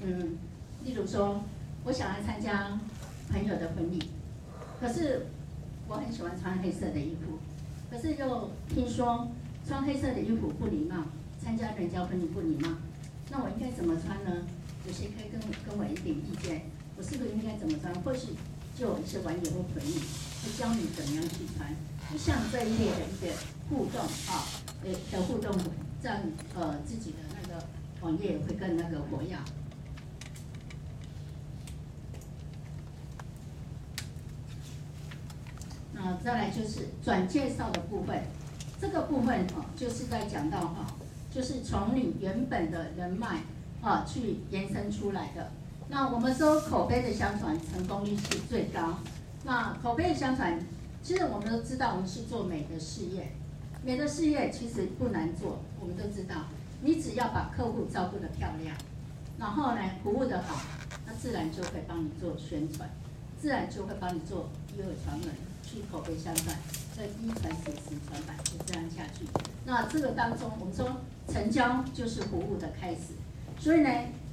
[0.00, 0.36] 嗯，
[0.84, 1.42] 例如说，
[1.84, 2.78] 我想来参加。
[3.30, 3.98] 朋友的婚礼，
[4.78, 5.26] 可是
[5.88, 7.38] 我很喜欢穿黑色的衣服，
[7.90, 9.26] 可是又听说
[9.66, 10.96] 穿黑色的衣服不礼貌，
[11.42, 12.68] 参加人家婚礼不礼貌，
[13.30, 14.46] 那我应该怎么穿呢？
[14.86, 16.66] 有谁可以跟跟我一点意见？
[16.98, 17.92] 我是不是应该怎么穿？
[18.02, 18.34] 或许
[18.78, 19.98] 就有一些网友或回应
[20.52, 21.74] 教你怎么样去穿，
[22.12, 23.32] 就像这一类的一个
[23.68, 24.46] 互动啊，
[24.84, 25.52] 呃的互动，
[26.02, 26.18] 这样
[26.54, 27.64] 呃自己的那个
[28.00, 29.36] 网页会更那个活跃。
[35.92, 38.22] 那，再来就是转介绍的部分，
[38.80, 40.86] 这个部分哈，就是在讲到哈，
[41.32, 43.42] 就是从你原本的人脉
[43.80, 45.50] 啊去延伸出来的。
[45.88, 48.98] 那我们说口碑的相传，成功率是最高。
[49.44, 50.58] 那口碑相传，
[51.02, 53.32] 其实我们都知道，我们是做美的事业，
[53.84, 56.46] 美的事业其实不难做，我们都知道，
[56.82, 58.76] 你只要把客户照顾得漂亮，
[59.38, 60.60] 然后呢服务得好，
[61.06, 62.88] 那自然就会帮你做宣传，
[63.40, 65.30] 自然就会帮你做以讹传闻。
[65.66, 66.54] 去口碑相传，
[66.94, 69.24] 这一传十，十传百，就这样下去。
[69.64, 73.14] 那这个当中，我们说成交就是服务的开始。
[73.58, 73.90] 所以呢，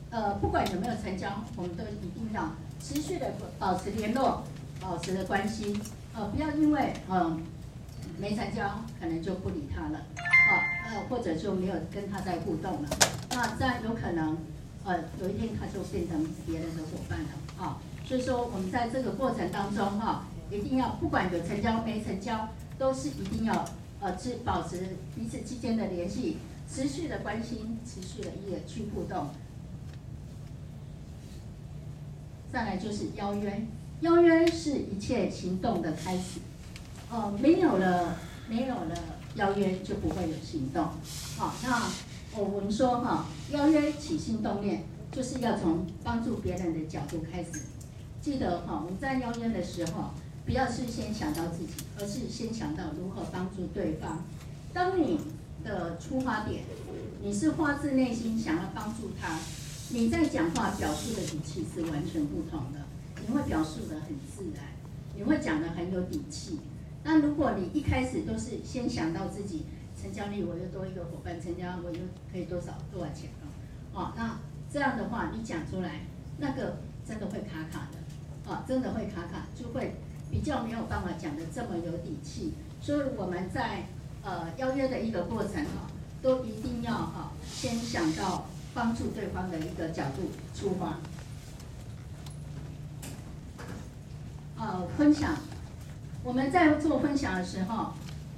[0.09, 4.43] 呃，不管有没有成交，我们都一定要持续的保持联络，
[4.81, 5.79] 保持的关系。
[6.13, 7.39] 呃，不要因为嗯、呃、
[8.19, 10.51] 没成交，可能就不理他了，啊，
[10.89, 12.89] 呃，或者就没有跟他在互动了。
[13.29, 14.37] 那这样有可能，
[14.83, 17.77] 呃，有一天他就变成别人的伙伴了，啊。
[18.05, 20.25] 所以说，我们在这个过程当中，哈。
[20.51, 23.65] 一定要不管有成交没成交，都是一定要
[24.01, 26.39] 呃，去保持彼此之间的联系，
[26.69, 29.29] 持续的关心，持续的一个去互动。
[32.51, 33.65] 再来就是邀约，
[34.01, 36.39] 邀约是一切行动的开始。
[37.09, 38.95] 哦、没有了，没有了
[39.35, 40.83] 邀约就不会有行动。
[41.37, 47.61] 好、哦，那我们说哈，邀约起心动念，就是要从帮助别人的角度开始。
[48.21, 50.11] 记得哈，我们在邀约的时候。
[50.43, 54.23] 不要是先想到自己，而是先想到如何帮助对方。
[54.73, 55.19] 当你
[55.63, 56.63] 的出发点，
[57.21, 59.37] 你是发自内心想要帮助他，
[59.89, 62.80] 你在讲话表述的语气是完全不同的。
[63.25, 64.65] 你会表述得很自然，
[65.15, 66.59] 你会讲得很有底气。
[67.03, 69.65] 那如果你一开始都是先想到自己
[69.99, 71.99] 成交率，我又多一个伙伴成交，我又
[72.31, 73.29] 可以多少多少钱
[73.93, 74.39] 哦，哦，那
[74.71, 76.01] 这样的话你讲出来，
[76.37, 79.95] 那个真的会卡卡的，哦，真的会卡卡，就会
[80.29, 82.53] 比较没有办法讲得这么有底气。
[82.81, 83.85] 所以我们在
[84.23, 85.87] 呃邀约的一个过程哈，
[86.21, 90.99] 都一定要哈先想到帮助对方的一个角度出发。
[94.61, 95.35] 呃，分享，
[96.23, 97.93] 我们在做分享的时候，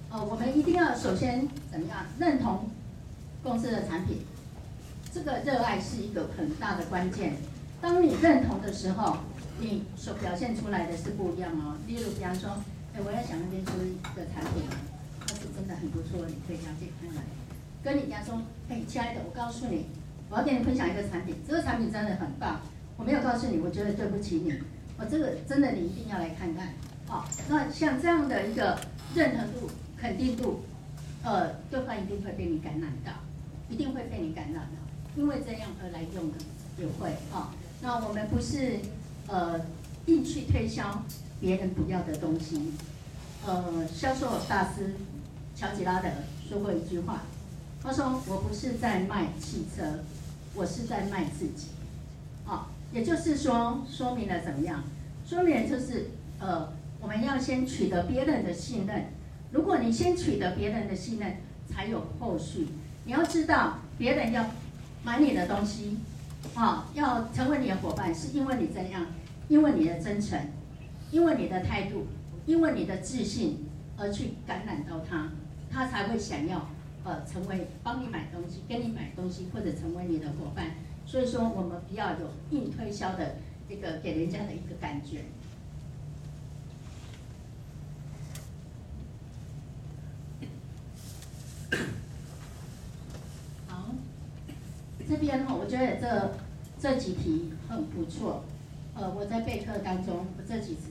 [0.10, 2.70] 呃，我们一定要首先怎么样认同
[3.44, 4.20] 公司的产品，
[5.12, 7.34] 这个热爱是一个很大的关键。
[7.82, 9.18] 当你认同的时候，
[9.60, 11.76] 你所表现出来的是不一样哦。
[11.88, 12.52] 例如，比方说，
[12.96, 14.64] 哎，我要想那边出一个产品，
[15.20, 17.22] 它是真的很不错，你可以了解看看。
[17.84, 19.88] 跟你讲说，哎，亲爱的，我告诉你，
[20.30, 22.62] 我要跟你分享一个产品，这个产品真的很棒。
[22.96, 24.54] 我没有告诉你，我觉得对不起你。
[24.98, 26.70] 我、哦、这个真的你一定要来看看，
[27.08, 28.80] 好、那像这样的一个
[29.16, 30.62] 认同度、肯定度，
[31.24, 33.12] 呃，对方一定会被你感染到，
[33.70, 36.38] 一定会被你感染到，因为这样而来用的
[36.78, 38.80] 也会啊、那我们不是
[39.28, 39.60] 呃
[40.06, 41.04] 硬去推销
[41.42, 42.74] 别人不要的东西，
[43.48, 44.94] 呃，销售大师
[45.56, 46.10] 乔吉拉德
[46.48, 47.24] 说过一句话，
[47.82, 50.00] 他说：“我不是在卖汽车，
[50.54, 51.70] 我是在卖自己。”
[52.46, 52.68] 啊。
[52.94, 54.84] 也就是说，说明了怎么样？
[55.26, 59.06] 说明了就是，呃，我们要先取得别人的信任。
[59.52, 62.68] 如果你先取得别人的信任，才有后续。
[63.06, 64.46] 你要知道，别人要
[65.04, 65.98] 买你的东西，
[66.54, 69.08] 啊，要成为你的伙伴，是因为你怎样？
[69.48, 70.40] 因为你的真诚，
[71.10, 72.06] 因为你的态度，
[72.46, 73.66] 因为你的自信，
[73.98, 75.30] 而去感染到他，
[75.72, 76.70] 他才会想要，
[77.04, 80.68] 呃，成为帮你买东西，跟你买东西，或者成为你的伙伴。
[81.06, 83.36] 所以说，我们不要有硬推销的
[83.70, 85.26] 这个给人家的一个感觉。
[93.68, 93.94] 好，
[95.08, 96.34] 这边哈，我觉得这
[96.80, 98.44] 这几题很不错。
[98.96, 100.82] 呃，我在备课当中，我这几题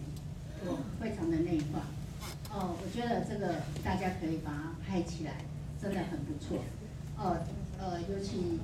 [0.64, 1.80] 我非常的内化。
[2.52, 5.44] 哦，我觉得这个大家可以把它拍起来，
[5.82, 6.62] 真的很不错。
[7.18, 7.44] 呃
[7.80, 8.60] 呃，尤其。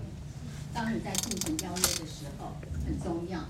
[0.73, 3.41] 当你在进行邀约的时候，很重要。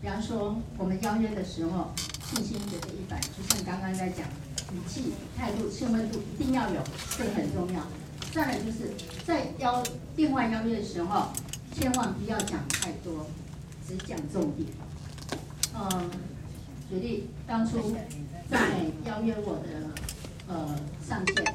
[0.00, 1.90] 比方说，我们邀约的时候，
[2.22, 4.26] 信心绝对一百，就像刚刚在讲，
[4.72, 6.80] 语气、态度、信任度一定要有，
[7.16, 7.82] 这个很重要。
[8.32, 8.92] 再来就是
[9.26, 9.82] 在邀
[10.14, 11.28] 电话邀约的时候，
[11.74, 13.26] 千万不要讲太多，
[13.88, 14.68] 只讲重点。
[15.74, 16.10] 嗯，
[16.88, 17.96] 举例当初
[18.50, 18.58] 在
[19.04, 19.90] 邀约我的
[20.46, 21.54] 呃上线，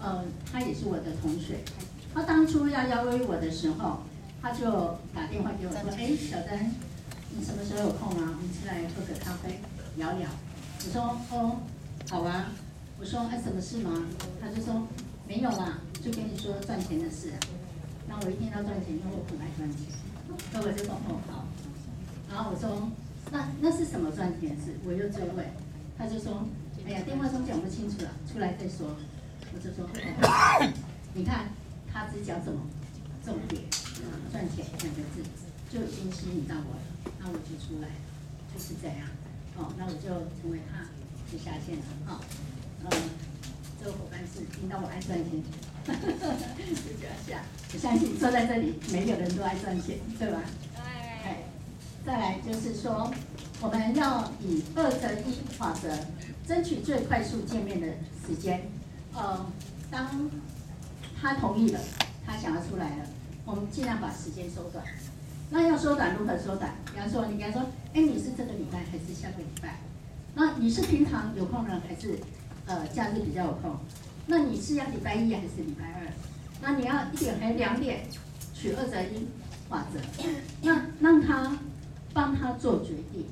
[0.00, 1.58] 呃，他也是我的同学，
[2.14, 4.00] 他当初要邀约我的时候。
[4.44, 4.66] 他就
[5.14, 6.70] 打电话给我说：“哎，小丹，
[7.30, 8.36] 你什么时候有空啊？
[8.36, 9.58] 我们出来喝个咖啡，
[9.96, 10.28] 聊聊。”
[10.84, 11.00] 我说
[11.32, 11.56] ：“哦，
[12.10, 12.52] 好啊。”
[13.00, 14.04] 我说：“还什么事吗？”
[14.38, 14.86] 他就说
[15.26, 17.40] ：“没有啦，就跟你说赚钱的事啊。”
[18.06, 19.88] 那我一定要赚钱，因为我很爱赚钱，
[20.52, 21.48] 所以我就说：“哦，好。”
[22.28, 22.86] 然后我说
[23.32, 25.42] ：“那那是什么赚钱的事？”我又追问，
[25.96, 26.44] 他就说
[26.86, 28.94] ：“哎呀，电话中讲不清楚了，出来再说。”
[29.56, 29.88] 我就说
[30.20, 30.72] ：“哦，
[31.14, 31.48] 你看
[31.90, 32.60] 他只讲什么
[33.24, 33.62] 重点。”
[34.32, 35.22] 赚钱两个字
[35.70, 37.94] 就已经吸引到我了，那我就出来了，
[38.54, 38.98] 就是这样。
[39.56, 40.08] 哦，那我就
[40.40, 40.86] 成为他，
[41.30, 41.84] 就下线了。
[42.08, 42.20] 哦，
[42.84, 42.90] 嗯，
[43.78, 45.42] 这个伙伴是听到我爱赚钱，
[45.86, 47.42] 就这样下。
[47.72, 50.40] 我相信坐在这里，每个人都爱赚钱，对吧？
[51.22, 51.44] 对。
[52.04, 53.10] 再来就是说，
[53.60, 55.88] 我们要以二择一法则，
[56.46, 57.86] 争取最快速见面的
[58.26, 58.68] 时间。
[59.14, 59.46] 呃，
[59.90, 60.30] 当
[61.20, 61.80] 他同意了，
[62.26, 63.06] 他想要出来了。
[63.44, 64.84] 我们尽量把时间缩短。
[65.50, 66.74] 那要缩短，如何缩短？
[66.92, 69.80] 比方说，你跟他说：“哎，你是这个礼拜还是下个礼拜？
[70.34, 72.18] 那你是平常有空呢，还是
[72.66, 73.76] 呃假日比较有空？
[74.26, 76.08] 那你是要礼拜一还是礼拜二？
[76.62, 78.06] 那你要一点还是两点？
[78.54, 79.28] 取二择一
[79.68, 80.00] 法则。
[80.62, 81.58] 那让他
[82.14, 83.26] 帮他做决定，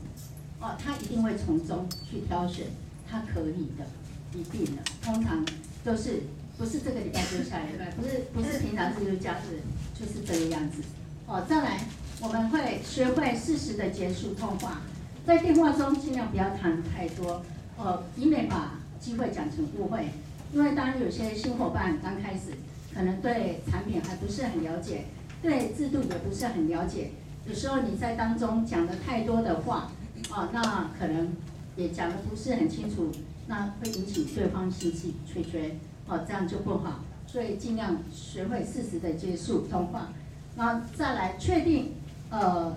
[0.60, 2.66] 哦，他一定会从中去挑选
[3.10, 4.82] 他可以的，一定的。
[5.02, 5.44] 通常
[5.82, 6.24] 都是。
[6.58, 9.58] 不是这个礼拜就是下礼拜，不是不是平常就是假日，
[9.94, 10.82] 就是这个样子。
[11.26, 11.80] 哦，再来，
[12.20, 14.82] 我们会学会适时的结束通话，
[15.26, 17.42] 在电话中尽量不要谈太多，
[17.76, 20.08] 哦，以免把机会讲成误会。
[20.52, 22.52] 因为当然有些新伙伴刚开始，
[22.94, 25.06] 可能对产品还不是很了解，
[25.40, 27.12] 对制度也不是很了解，
[27.46, 29.90] 有时候你在当中讲的太多的话，
[30.30, 31.28] 哦，那可能
[31.76, 33.10] 也讲得不是很清楚，
[33.46, 35.76] 那会引起对方心气缺缺。
[36.06, 37.00] 哦，这样就不好，
[37.32, 40.08] 所以尽量学会适时的结束通话，
[40.54, 41.94] 然后再来确定，
[42.28, 42.76] 呃，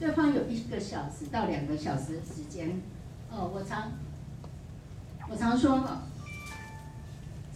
[0.00, 2.82] 对方有一个小时到两个小时时间，
[3.30, 3.92] 呃，我常
[5.30, 6.02] 我常说了，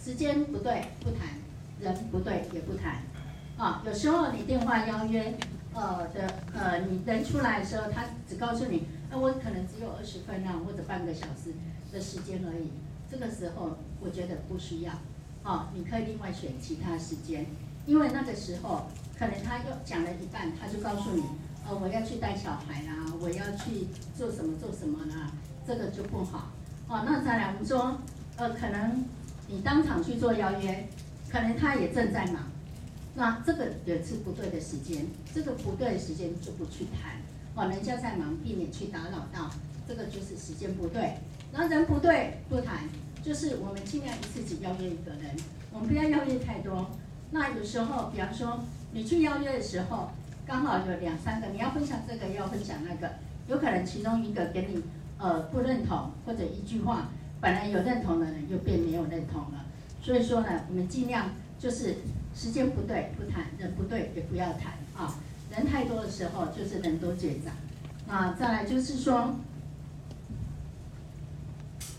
[0.00, 1.30] 时间不对不谈，
[1.80, 3.02] 人不对也不谈，
[3.58, 5.36] 啊，有时候你电话邀约，
[5.72, 11.52] 呃的呃，你人出来的时候，他只告诉你，那、呃、我可能只有二十分钟或者半个小时
[11.92, 12.70] 的时间而已，
[13.10, 14.92] 这个时候我觉得不需要，
[15.44, 17.46] 哦，你可以另外选其他时间，
[17.86, 18.86] 因为那个时候
[19.18, 21.22] 可能他又讲了一半，他就告诉你。
[21.66, 22.92] 呃，我要去带小孩啦，
[23.22, 25.30] 我要去做什么做什么啦，
[25.66, 26.50] 这个就不好。
[26.88, 27.96] 哦，那再来我们说，
[28.36, 29.02] 呃，可能
[29.48, 30.86] 你当场去做邀约，
[31.30, 32.42] 可能他也正在忙，
[33.14, 37.16] 那这个也是不对的时间，这个不对的时间就不去谈。
[37.54, 39.50] 哦，人家在忙，避免去打扰到，
[39.88, 41.14] 这个就是时间不对。
[41.50, 42.80] 然后人不对不谈，
[43.24, 45.34] 就是我们尽量一次只邀约一个人，
[45.72, 46.90] 我们不要邀约太多。
[47.30, 48.60] 那有时候，比方说
[48.92, 50.10] 你去邀约的时候。
[50.46, 53.14] 刚好有两三个，你要分享这个，要分享那个，
[53.48, 54.82] 有可能其中一个给你
[55.16, 57.08] 呃不认同，或者一句话
[57.40, 59.64] 本来有认同的人又变没有认同了。
[60.02, 61.96] 所以说呢，我们尽量就是
[62.36, 65.18] 时间不对不谈，人不对也不要谈啊。
[65.50, 67.50] 人太多的时候就是人多嘴杂。
[68.06, 69.34] 那再来就是说，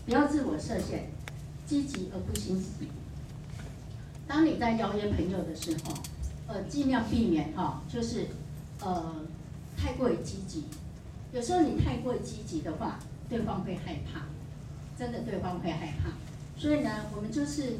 [0.04, 1.10] 不要自我设限，
[1.66, 2.88] 积极而不心急。
[4.26, 5.92] 当你在邀约朋友的时候。
[6.48, 8.28] 呃，尽量避免哈，就是
[8.80, 9.16] 呃
[9.76, 10.62] 太过于积极。
[11.32, 14.20] 有时候你太过于积极的话，对方会害怕，
[14.96, 16.12] 真的对方会害怕。
[16.56, 17.78] 所以呢，我们就是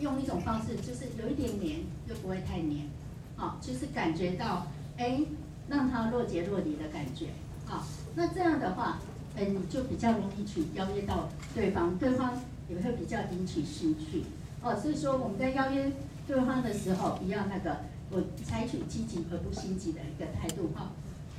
[0.00, 1.78] 用一种方式，就是有一点黏，
[2.08, 2.88] 又不会太黏，
[3.36, 4.66] 啊，就是感觉到
[4.96, 5.20] 哎，
[5.68, 7.28] 让他若即若离的感觉，
[7.68, 7.86] 啊，
[8.16, 8.98] 那这样的话，
[9.36, 12.34] 嗯，就比较容易去邀约到对方，对方
[12.68, 14.24] 也会比较引起兴趣。
[14.62, 15.92] 哦，所以说我们在邀约
[16.26, 17.76] 对方的时候，一样那个。
[18.10, 20.92] 我采取积极而不心急的一个态度哈，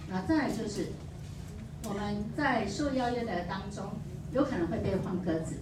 [0.07, 0.89] 那再来就是
[1.83, 3.85] 我们在受邀约的当中，
[4.31, 5.55] 有可能会被放鸽子，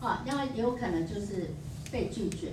[0.00, 1.48] 啊，因为也有可能就是
[1.90, 2.52] 被拒绝，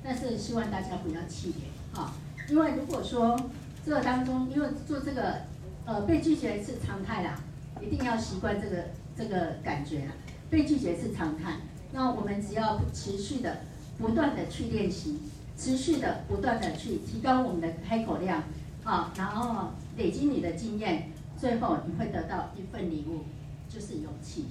[0.00, 2.12] 但是希望大家不要气馁哈，
[2.48, 3.36] 因为如果说
[3.84, 5.40] 这个当中，因为做这个
[5.86, 7.40] 呃被拒绝是常态啦，
[7.82, 8.84] 一定要习惯这个
[9.18, 10.12] 这个感觉啦，
[10.48, 11.54] 被拒绝是常态，
[11.94, 13.60] 那我们只要持续的
[13.96, 15.20] 不断的去练习。
[15.56, 18.42] 持续的、不断的去提高我们的开口量，
[18.82, 23.22] 啊，然后累积你的经验，最后你会得到一份礼物，
[23.68, 24.46] 就是勇气。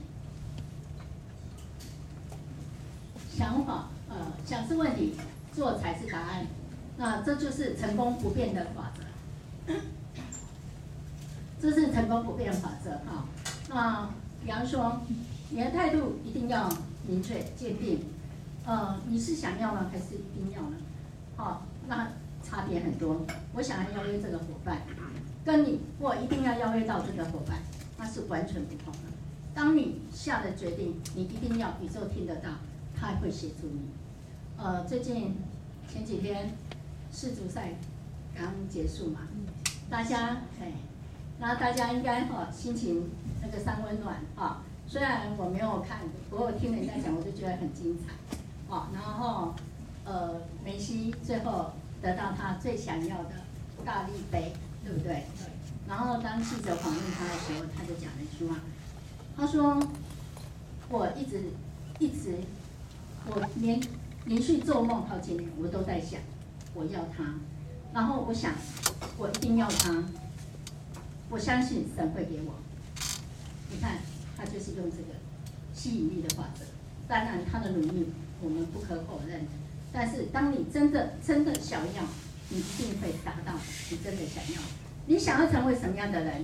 [3.38, 4.16] 想法，呃，
[4.46, 5.16] 想是问题，
[5.54, 6.48] 做才是答案。
[6.96, 9.74] 那这就是成功不变的法则。
[11.62, 13.28] 这是成功不变法则啊。
[13.68, 14.10] 那
[14.42, 15.02] 比方说，
[15.50, 16.70] 你的态度一定要
[17.08, 18.04] 明确、界定。
[18.66, 20.78] 呃，你是想要呢，还是一定要呢？
[21.38, 22.08] 哦，那
[22.42, 23.26] 差别很多。
[23.54, 24.82] 我想要邀约这个伙伴，
[25.44, 27.58] 跟你我一定要邀约到这个伙伴，
[27.98, 29.00] 那是完全不同的。
[29.54, 32.50] 当你下的决定，你一定要宇宙听得到，
[32.96, 33.82] 他会协助你。
[34.58, 35.36] 呃，最近
[35.92, 36.56] 前几天
[37.12, 37.74] 世足赛
[38.34, 39.20] 刚结束嘛，
[39.90, 40.72] 大家哎，
[41.40, 43.10] 那大家应该哈、心情
[43.42, 44.64] 那个三温暖啊、
[44.94, 48.14] 虽然我没有看，不过我听人家讲，我就觉得很精彩。
[48.70, 49.56] 哦，然后。
[50.06, 51.72] 呃，梅西最后
[52.02, 53.30] 得到他最想要的
[53.86, 54.52] 大力杯，
[54.84, 55.14] 对不对？
[55.14, 55.48] 对。
[55.88, 58.58] 然后当记者访问他的时候，他就讲了一句话，
[59.38, 59.82] 他说
[60.92, 61.44] ：“我一直
[62.00, 62.38] 一直，
[63.28, 63.82] 我连
[64.26, 66.20] 连续做梦好几年，我都在想，
[66.74, 67.36] 我要他。
[67.94, 68.52] 然后我想，
[69.18, 70.04] 我一定要他。
[71.30, 72.56] 我相信神会给我。
[73.72, 74.00] 你看，
[74.44, 75.16] 他就是用这个
[75.74, 76.66] 吸引力的法则。
[77.08, 78.10] 当然，他的努力
[78.42, 79.42] 我们不可否认。”
[79.94, 82.04] 但是，当你真的真的想要，
[82.50, 83.54] 你一定会达到
[83.90, 84.62] 你真的想要。
[85.06, 86.44] 你想要成为什么样的人，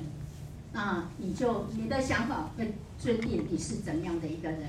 [0.72, 4.62] 那你就你的想法会决定你是怎样的一个人。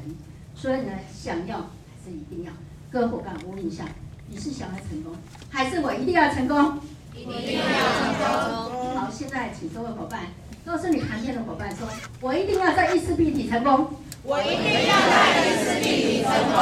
[0.54, 2.52] 所以呢，想要还是一定要。
[2.90, 3.84] 各位伙伴，我问一下，
[4.28, 5.14] 你是想要成功，
[5.50, 6.80] 还是我一定要成功？
[7.14, 7.64] 一定要
[7.98, 8.96] 成功。
[8.96, 10.26] 好，现在请各位伙伴，
[10.64, 11.88] 若是你旁边的伙伴说，
[12.20, 13.94] 我一定要在意识必体成功。
[14.22, 16.58] 我一定要在意识必体成功。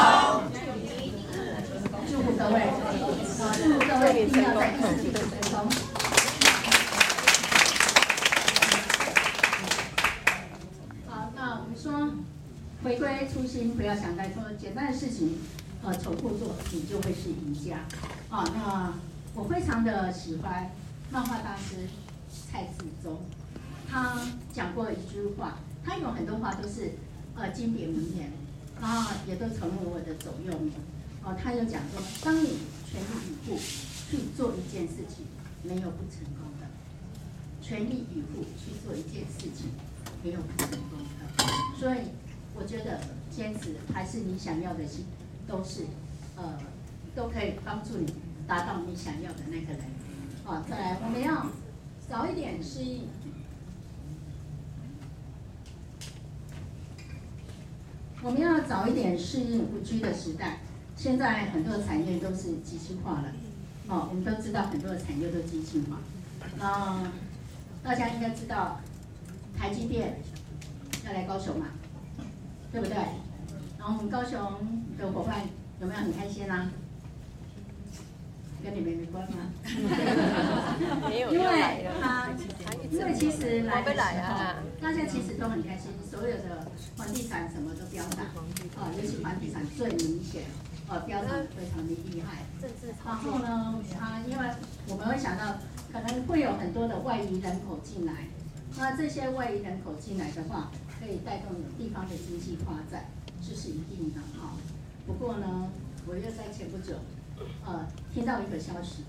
[2.09, 5.59] 祝各位，啊，祝各位一定要在意识必体成功。
[11.09, 11.87] 好，那我们说，
[12.83, 15.39] 回归初心，不要想太多，简单的事情，
[15.85, 17.81] 呃，重复做，你就会是赢家。
[18.31, 18.95] 啊，那
[19.35, 20.71] 我非常的喜欢
[21.11, 21.89] 漫画大师
[22.51, 23.19] 蔡志忠，
[23.89, 24.21] 他
[24.53, 26.93] 讲过一句话，他有很多话都是
[27.35, 28.33] 呃经典名言，
[28.81, 30.73] 啊，也都成为我的座右铭。
[31.25, 32.59] 哦，他又讲说，当你
[32.91, 33.57] 全力以赴
[34.11, 35.27] 去做一件事情，
[35.63, 36.67] 没有不成功的。
[37.63, 39.71] 全力以赴去做一件事情，
[40.23, 41.79] 没有不成功的。
[41.79, 42.09] 所以
[42.55, 43.01] 我觉得
[43.31, 45.05] 坚持还是你想要的心，
[45.47, 45.85] 都是
[46.37, 46.59] 呃
[47.15, 48.07] 都可以帮助你
[48.49, 49.81] 达到你想要的那个人。
[50.43, 51.47] 好，再来我们要
[52.09, 53.07] 早一点适应。
[58.23, 60.61] 我们要早一点适应五 G 的时代。
[60.97, 63.33] 现在很多产业都是机器化了，
[63.87, 66.67] 哦，我们都知道很多的产业都机器化。
[66.67, 67.13] 啊，
[67.85, 68.81] 大家应该知道，
[69.57, 70.21] 台积电
[71.07, 71.67] 要来高雄嘛，
[72.73, 72.97] 对不对？
[73.79, 74.41] 然后我们高雄
[74.99, 75.43] 的伙伴
[75.81, 76.69] 有没有很开心啊？
[78.69, 79.49] 跟你们没关吗？
[81.09, 82.29] 没有，因为他，
[82.91, 88.27] 因为其实来的时候，大家其实都很开心，所有的房地产什么都飙涨，
[88.77, 90.43] 啊，尤其房地产最明显，
[90.87, 92.45] 啊，飙涨非常的厉害。
[93.07, 94.45] 然后呢，啊，因为
[94.89, 95.57] 我们会想到
[95.91, 98.13] 可能会有很多的外移人口进来，
[98.77, 103.07] 那这些外移人口进来的话，可以带动地方的经济发展，
[103.41, 104.53] 这是一定的哈。
[105.07, 105.71] 不过呢，
[106.07, 106.97] 我又在前不久。
[107.67, 109.05] 呃，听到一个消息，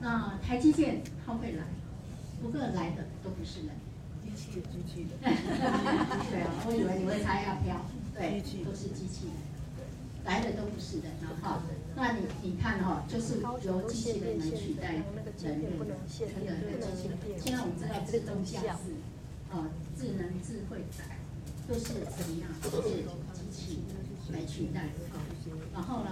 [0.00, 1.64] 那台积电它会来，
[2.42, 3.70] 不过来的都不是人，
[4.24, 5.16] 机器的机器的。
[5.22, 7.80] 对啊，我以为你会猜要飘，
[8.14, 9.34] 对，都是机器人，
[10.24, 11.60] 来的都不是人，然后，
[11.94, 15.68] 那你你看哈，就是由机器人来取代人类，真的，
[16.08, 17.38] 机器人。
[17.38, 18.96] 现在我们知道自动驾驶，
[19.50, 21.18] 呃，智能智慧载，
[21.68, 22.48] 都是怎么样？
[22.62, 23.04] 都是
[23.52, 23.82] 机器
[24.32, 24.88] 来取代。
[25.74, 26.10] 然后呢，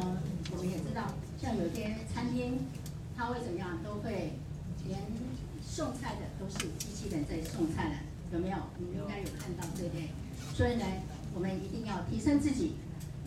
[0.53, 2.59] 我们也知道，像有些餐厅，
[3.15, 4.33] 他会怎么样，都会
[4.87, 4.99] 连
[5.63, 7.95] 送菜的都是机器人在送菜了，
[8.33, 8.57] 有没有？
[8.79, 10.09] 你们应该有看到，对不对？
[10.55, 10.85] 所以呢，
[11.35, 12.77] 我们一定要提升自己，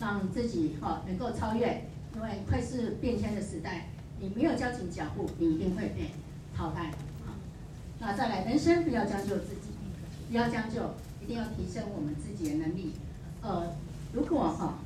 [0.00, 1.84] 让自己哈能够超越，
[2.16, 3.86] 因为快速变迁的时代，
[4.18, 6.10] 你没有交紧脚步，你一定会被
[6.56, 6.92] 淘汰。
[8.00, 9.70] 那再来，人生不要将就自己，
[10.28, 12.92] 不要将就，一定要提升我们自己的能力。
[13.40, 13.72] 呃，
[14.12, 14.78] 如果哈，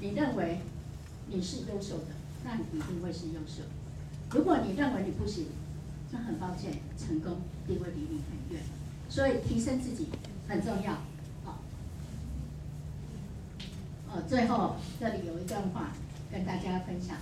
[0.00, 0.58] 你认为。
[1.28, 2.06] 你是优秀的，
[2.44, 3.62] 那你一定会是优秀。
[4.30, 5.46] 如果你认为你不行，
[6.10, 8.62] 那很抱歉，成功一定会离你很远。
[9.08, 10.08] 所以提升自己
[10.48, 10.92] 很重要。
[11.44, 11.60] 好，
[14.10, 15.92] 哦，最后这里有一段话
[16.30, 17.16] 跟大家分享：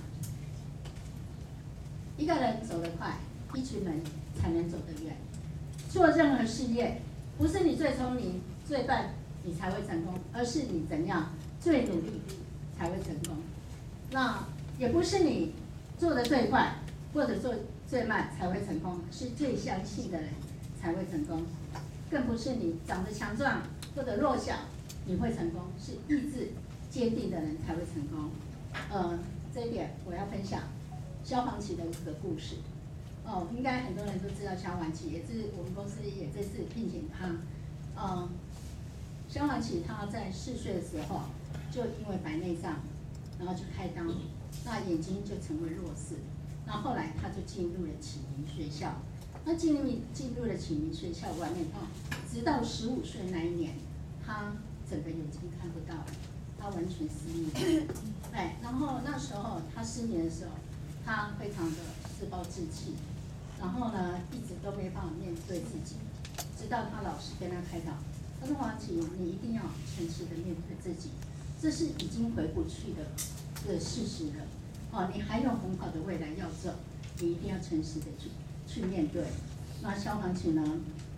[2.16, 3.18] 一个人走得快，
[3.54, 4.00] 一群人
[4.38, 5.16] 才能走得远。
[5.90, 7.00] 做任何事业，
[7.38, 9.10] 不是你最聪明、最笨，
[9.44, 11.30] 你才会成功，而是你怎样
[11.60, 12.20] 最努力
[12.76, 13.36] 才会成功。
[14.14, 14.44] 那
[14.78, 15.52] 也不是你
[15.98, 16.76] 做的最快
[17.12, 17.52] 或者做
[17.84, 20.30] 最慢才会成功，是最相信的人
[20.80, 21.42] 才会成功，
[22.08, 23.62] 更不是你长得强壮
[23.96, 24.54] 或者弱小
[25.04, 26.50] 你会成功，是意志
[26.88, 28.30] 坚定的人才会成功。
[28.88, 29.18] 呃，
[29.52, 30.60] 这一点我要分享
[31.24, 32.58] 萧煌奇的一个故事。
[33.26, 37.26] 哦，应该很多人都知道萧煌奇，也是我们公司也这次聘请他。
[37.26, 37.40] 嗯、
[37.96, 38.28] 呃，
[39.28, 41.22] 萧煌奇他在四岁的时候
[41.72, 42.76] 就因为白内障。
[43.38, 44.02] 然后就开刀，
[44.64, 46.16] 那眼睛就成为弱视。
[46.66, 48.94] 那后，后来他就进入了启明学校。
[49.44, 51.86] 那进入进入了启明学校完了以后，
[52.32, 53.74] 直到十五岁那一年，
[54.24, 54.52] 他
[54.88, 56.06] 整个眼睛看不到了，
[56.58, 57.86] 他完全失明。
[58.32, 60.52] 哎，然后那时候他失明的时候，
[61.04, 61.76] 他非常的
[62.18, 62.94] 自暴自弃，
[63.60, 65.96] 然后呢，一直都没办法面对自己。
[66.58, 67.92] 直到他老师跟他开导，
[68.40, 69.62] 他说：“煌奇，你一定要
[69.94, 71.10] 诚实的面对自己。”
[71.64, 73.02] 这是已经回不去的
[73.66, 74.44] 的事实了，
[74.92, 76.68] 哦，你还有很好的未来要走，
[77.20, 78.28] 你一定要诚实的去
[78.66, 79.24] 去面对。
[79.80, 80.62] 那萧煌奇呢，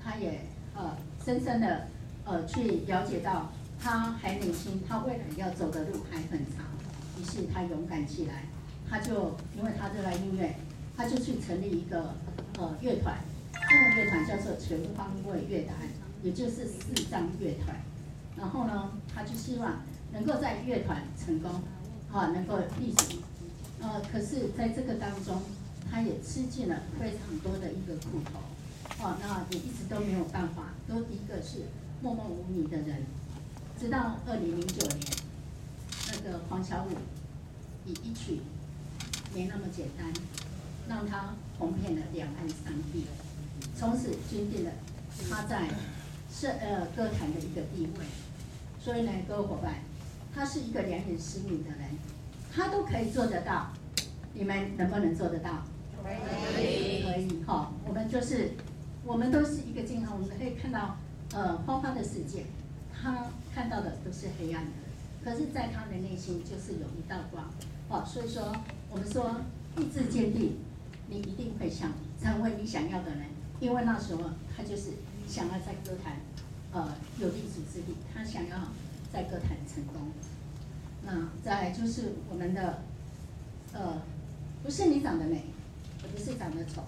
[0.00, 0.42] 他也
[0.76, 1.88] 呃深深的
[2.24, 6.64] 呃去了解到，他还年轻，他未来要走的路还很长，
[7.18, 8.44] 于是他勇敢起来，
[8.88, 10.54] 他就因为他热爱音乐，
[10.96, 12.14] 他就去成立一个
[12.58, 13.16] 呃乐团，
[13.52, 15.76] 那个乐团叫做全方位乐团，
[16.22, 17.76] 也就是四张乐团，
[18.36, 19.74] 然后呢，他就希望。
[20.16, 21.50] 能够在乐团成功，
[22.10, 23.18] 啊，能够立足，
[23.82, 25.42] 呃，可是在这个当中，
[25.90, 31.66] 他也吃尽了非常多的一个苦头，啊，那也一直都没有办法，都一个是
[32.00, 33.04] 默默无名的人，
[33.78, 35.00] 直到二零零九年，
[36.10, 36.88] 那个黄小琥
[37.84, 38.40] 以一曲
[39.34, 40.10] 没那么简单，
[40.88, 43.04] 让他红遍了两岸三地，
[43.76, 44.70] 从此奠定了
[45.28, 45.68] 他在
[46.32, 48.06] 社呃歌坛的一个地位，
[48.80, 49.74] 所以呢，各位伙伴。
[50.36, 51.80] 他是一个两眼失明的人，
[52.54, 53.72] 他都可以做得到，
[54.34, 55.64] 你们能不能做得到？
[56.04, 57.72] 可以，可以哈。
[57.86, 58.50] 我们就是，
[59.02, 60.98] 我们都是一个镜头，我们可以看到，
[61.32, 62.44] 呃，花花的世界，
[62.92, 64.70] 他看到的都是黑暗的，
[65.24, 67.50] 可是，在他的内心就是有一道光，
[67.88, 68.54] 哦，所以说，
[68.90, 69.40] 我们说
[69.78, 70.58] 意志坚定，
[71.08, 73.22] 你一定会想成为你想要的人，
[73.58, 74.22] 因为那时候
[74.54, 74.90] 他就是
[75.26, 76.18] 想要在歌坛，
[76.72, 78.56] 呃，有立足之地，他想要
[79.16, 80.12] 在歌坛成功。
[81.02, 82.82] 那再就是我们的，
[83.72, 84.02] 呃，
[84.62, 85.36] 不是你长得美，
[86.02, 86.82] 也不是长得丑，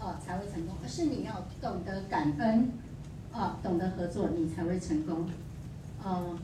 [0.00, 2.70] 哦、才会成功，而是你要懂得感恩，
[3.32, 5.28] 啊、呃，懂得合作，你才会成功。
[6.00, 6.38] 呃，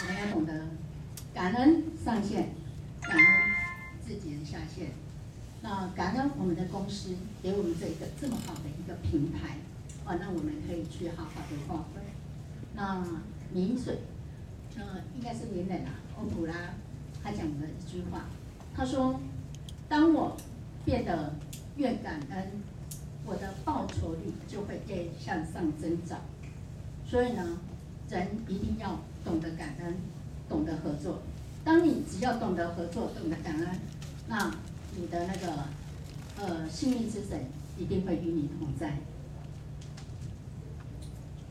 [0.00, 0.64] 我们要懂得
[1.34, 2.48] 感恩上线，
[3.02, 3.26] 感恩
[4.02, 4.92] 自己的下线。
[5.60, 9.58] 那感恩我们的公司给我们这一个这么好的一个平台，
[10.06, 12.00] 啊，那我们可以去好好的发挥。
[12.74, 13.04] 那
[13.52, 13.98] 名嘴，
[14.76, 16.54] 呃，应该是名人啊，欧普拉，
[17.22, 18.26] 他讲的一句话，
[18.74, 19.20] 他说
[19.88, 20.36] ：“当我
[20.84, 21.34] 变得
[21.76, 22.62] 越感恩，
[23.26, 26.20] 我的报酬率就会越向上增长。”
[27.06, 27.58] 所以呢。
[28.06, 29.96] 人一定要懂得感恩，
[30.46, 31.22] 懂得合作。
[31.64, 33.80] 当你只要懂得合作，懂得感恩，
[34.28, 34.54] 那
[34.94, 35.64] 你的那个
[36.38, 37.46] 呃幸运之神
[37.78, 38.98] 一定会与你同在。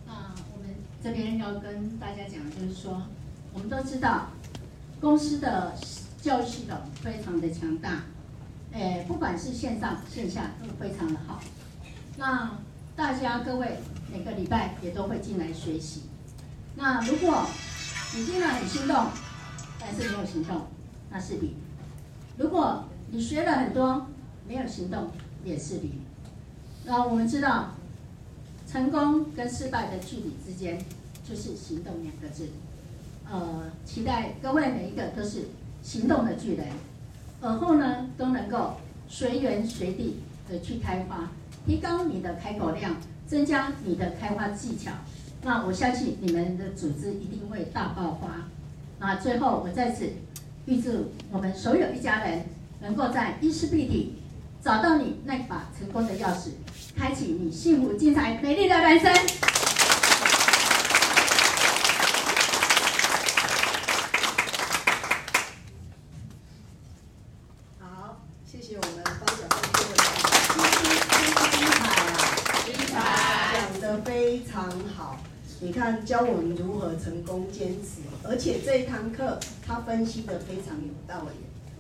[0.05, 3.01] 那我们这边要跟大家讲，就是说，
[3.54, 4.30] 我们都知道
[5.01, 5.74] 公司的
[6.22, 8.04] 教育系统非常的强大，
[8.72, 11.41] 诶，不管是线上线下都非常的好。
[12.16, 12.51] 那
[12.95, 13.80] 大家各位
[14.10, 16.04] 每个礼拜也都会进来学习。
[16.76, 17.45] 那如果
[18.16, 19.08] 你听了很心动，
[19.78, 20.68] 但是没有行动，
[21.12, 21.54] 那是零。
[22.38, 24.08] 如果你学了很多，
[24.47, 25.12] 没有行动，
[25.43, 25.99] 也是零。
[26.86, 27.72] 那我们知道，
[28.74, 30.80] 成功跟失败的距离之间，
[31.24, 32.47] 就是行动两个字。
[33.32, 35.43] 呃，期待各位每一个都是
[35.84, 36.65] 行动的巨人，
[37.39, 41.30] 而后呢都能够随缘随地的去开花，
[41.67, 42.95] 提高你的开口量，
[43.28, 44.89] 增加你的开花技巧。
[45.43, 48.47] 那我相信你们的组织一定会大爆发。
[48.99, 50.09] 那最后，我在此
[50.65, 52.43] 预祝我们所有一家人
[52.82, 54.13] 能够在伊丝碧媞
[54.63, 56.49] 找到你那把成功的钥匙，
[56.95, 59.13] 开启你幸福、精彩、美丽的人生。
[67.79, 69.97] 好，谢谢我们方小姐给我的
[71.51, 72.13] 精彩啊，
[72.65, 72.93] 精彩，
[73.53, 75.19] 讲得非常好。
[75.59, 81.29] 你看，教我们如何成功坚持，而且这一堂课他分析的非常有道理，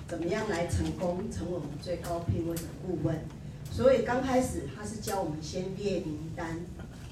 [0.07, 3.25] 怎么样来成功，成为我们最高聘位的顾问。
[3.71, 6.61] 所以刚开始他是教我们先列名单，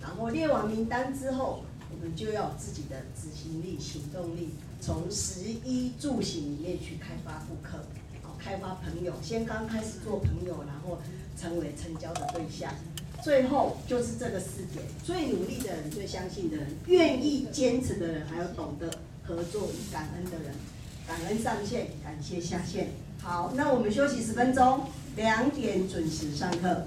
[0.01, 4.49] 然后列完名单之后，我们就要有自己的执行力、行动力，
[4.79, 7.79] 从食衣住行里面去开发顾客，
[8.21, 9.13] 好，开发朋友。
[9.21, 10.99] 先刚开始做朋友，然后
[11.35, 12.73] 成为成交的对象。
[13.23, 18.91] 最后就是这个四点：最努力的人、最相信的人、愿意坚持的人，还有懂得
[19.23, 20.53] 合作与感恩的人。
[21.07, 22.89] 感恩上线，感谢下线。
[23.23, 24.81] 好，那我们休息十分钟，
[25.15, 26.85] 两点准时上课。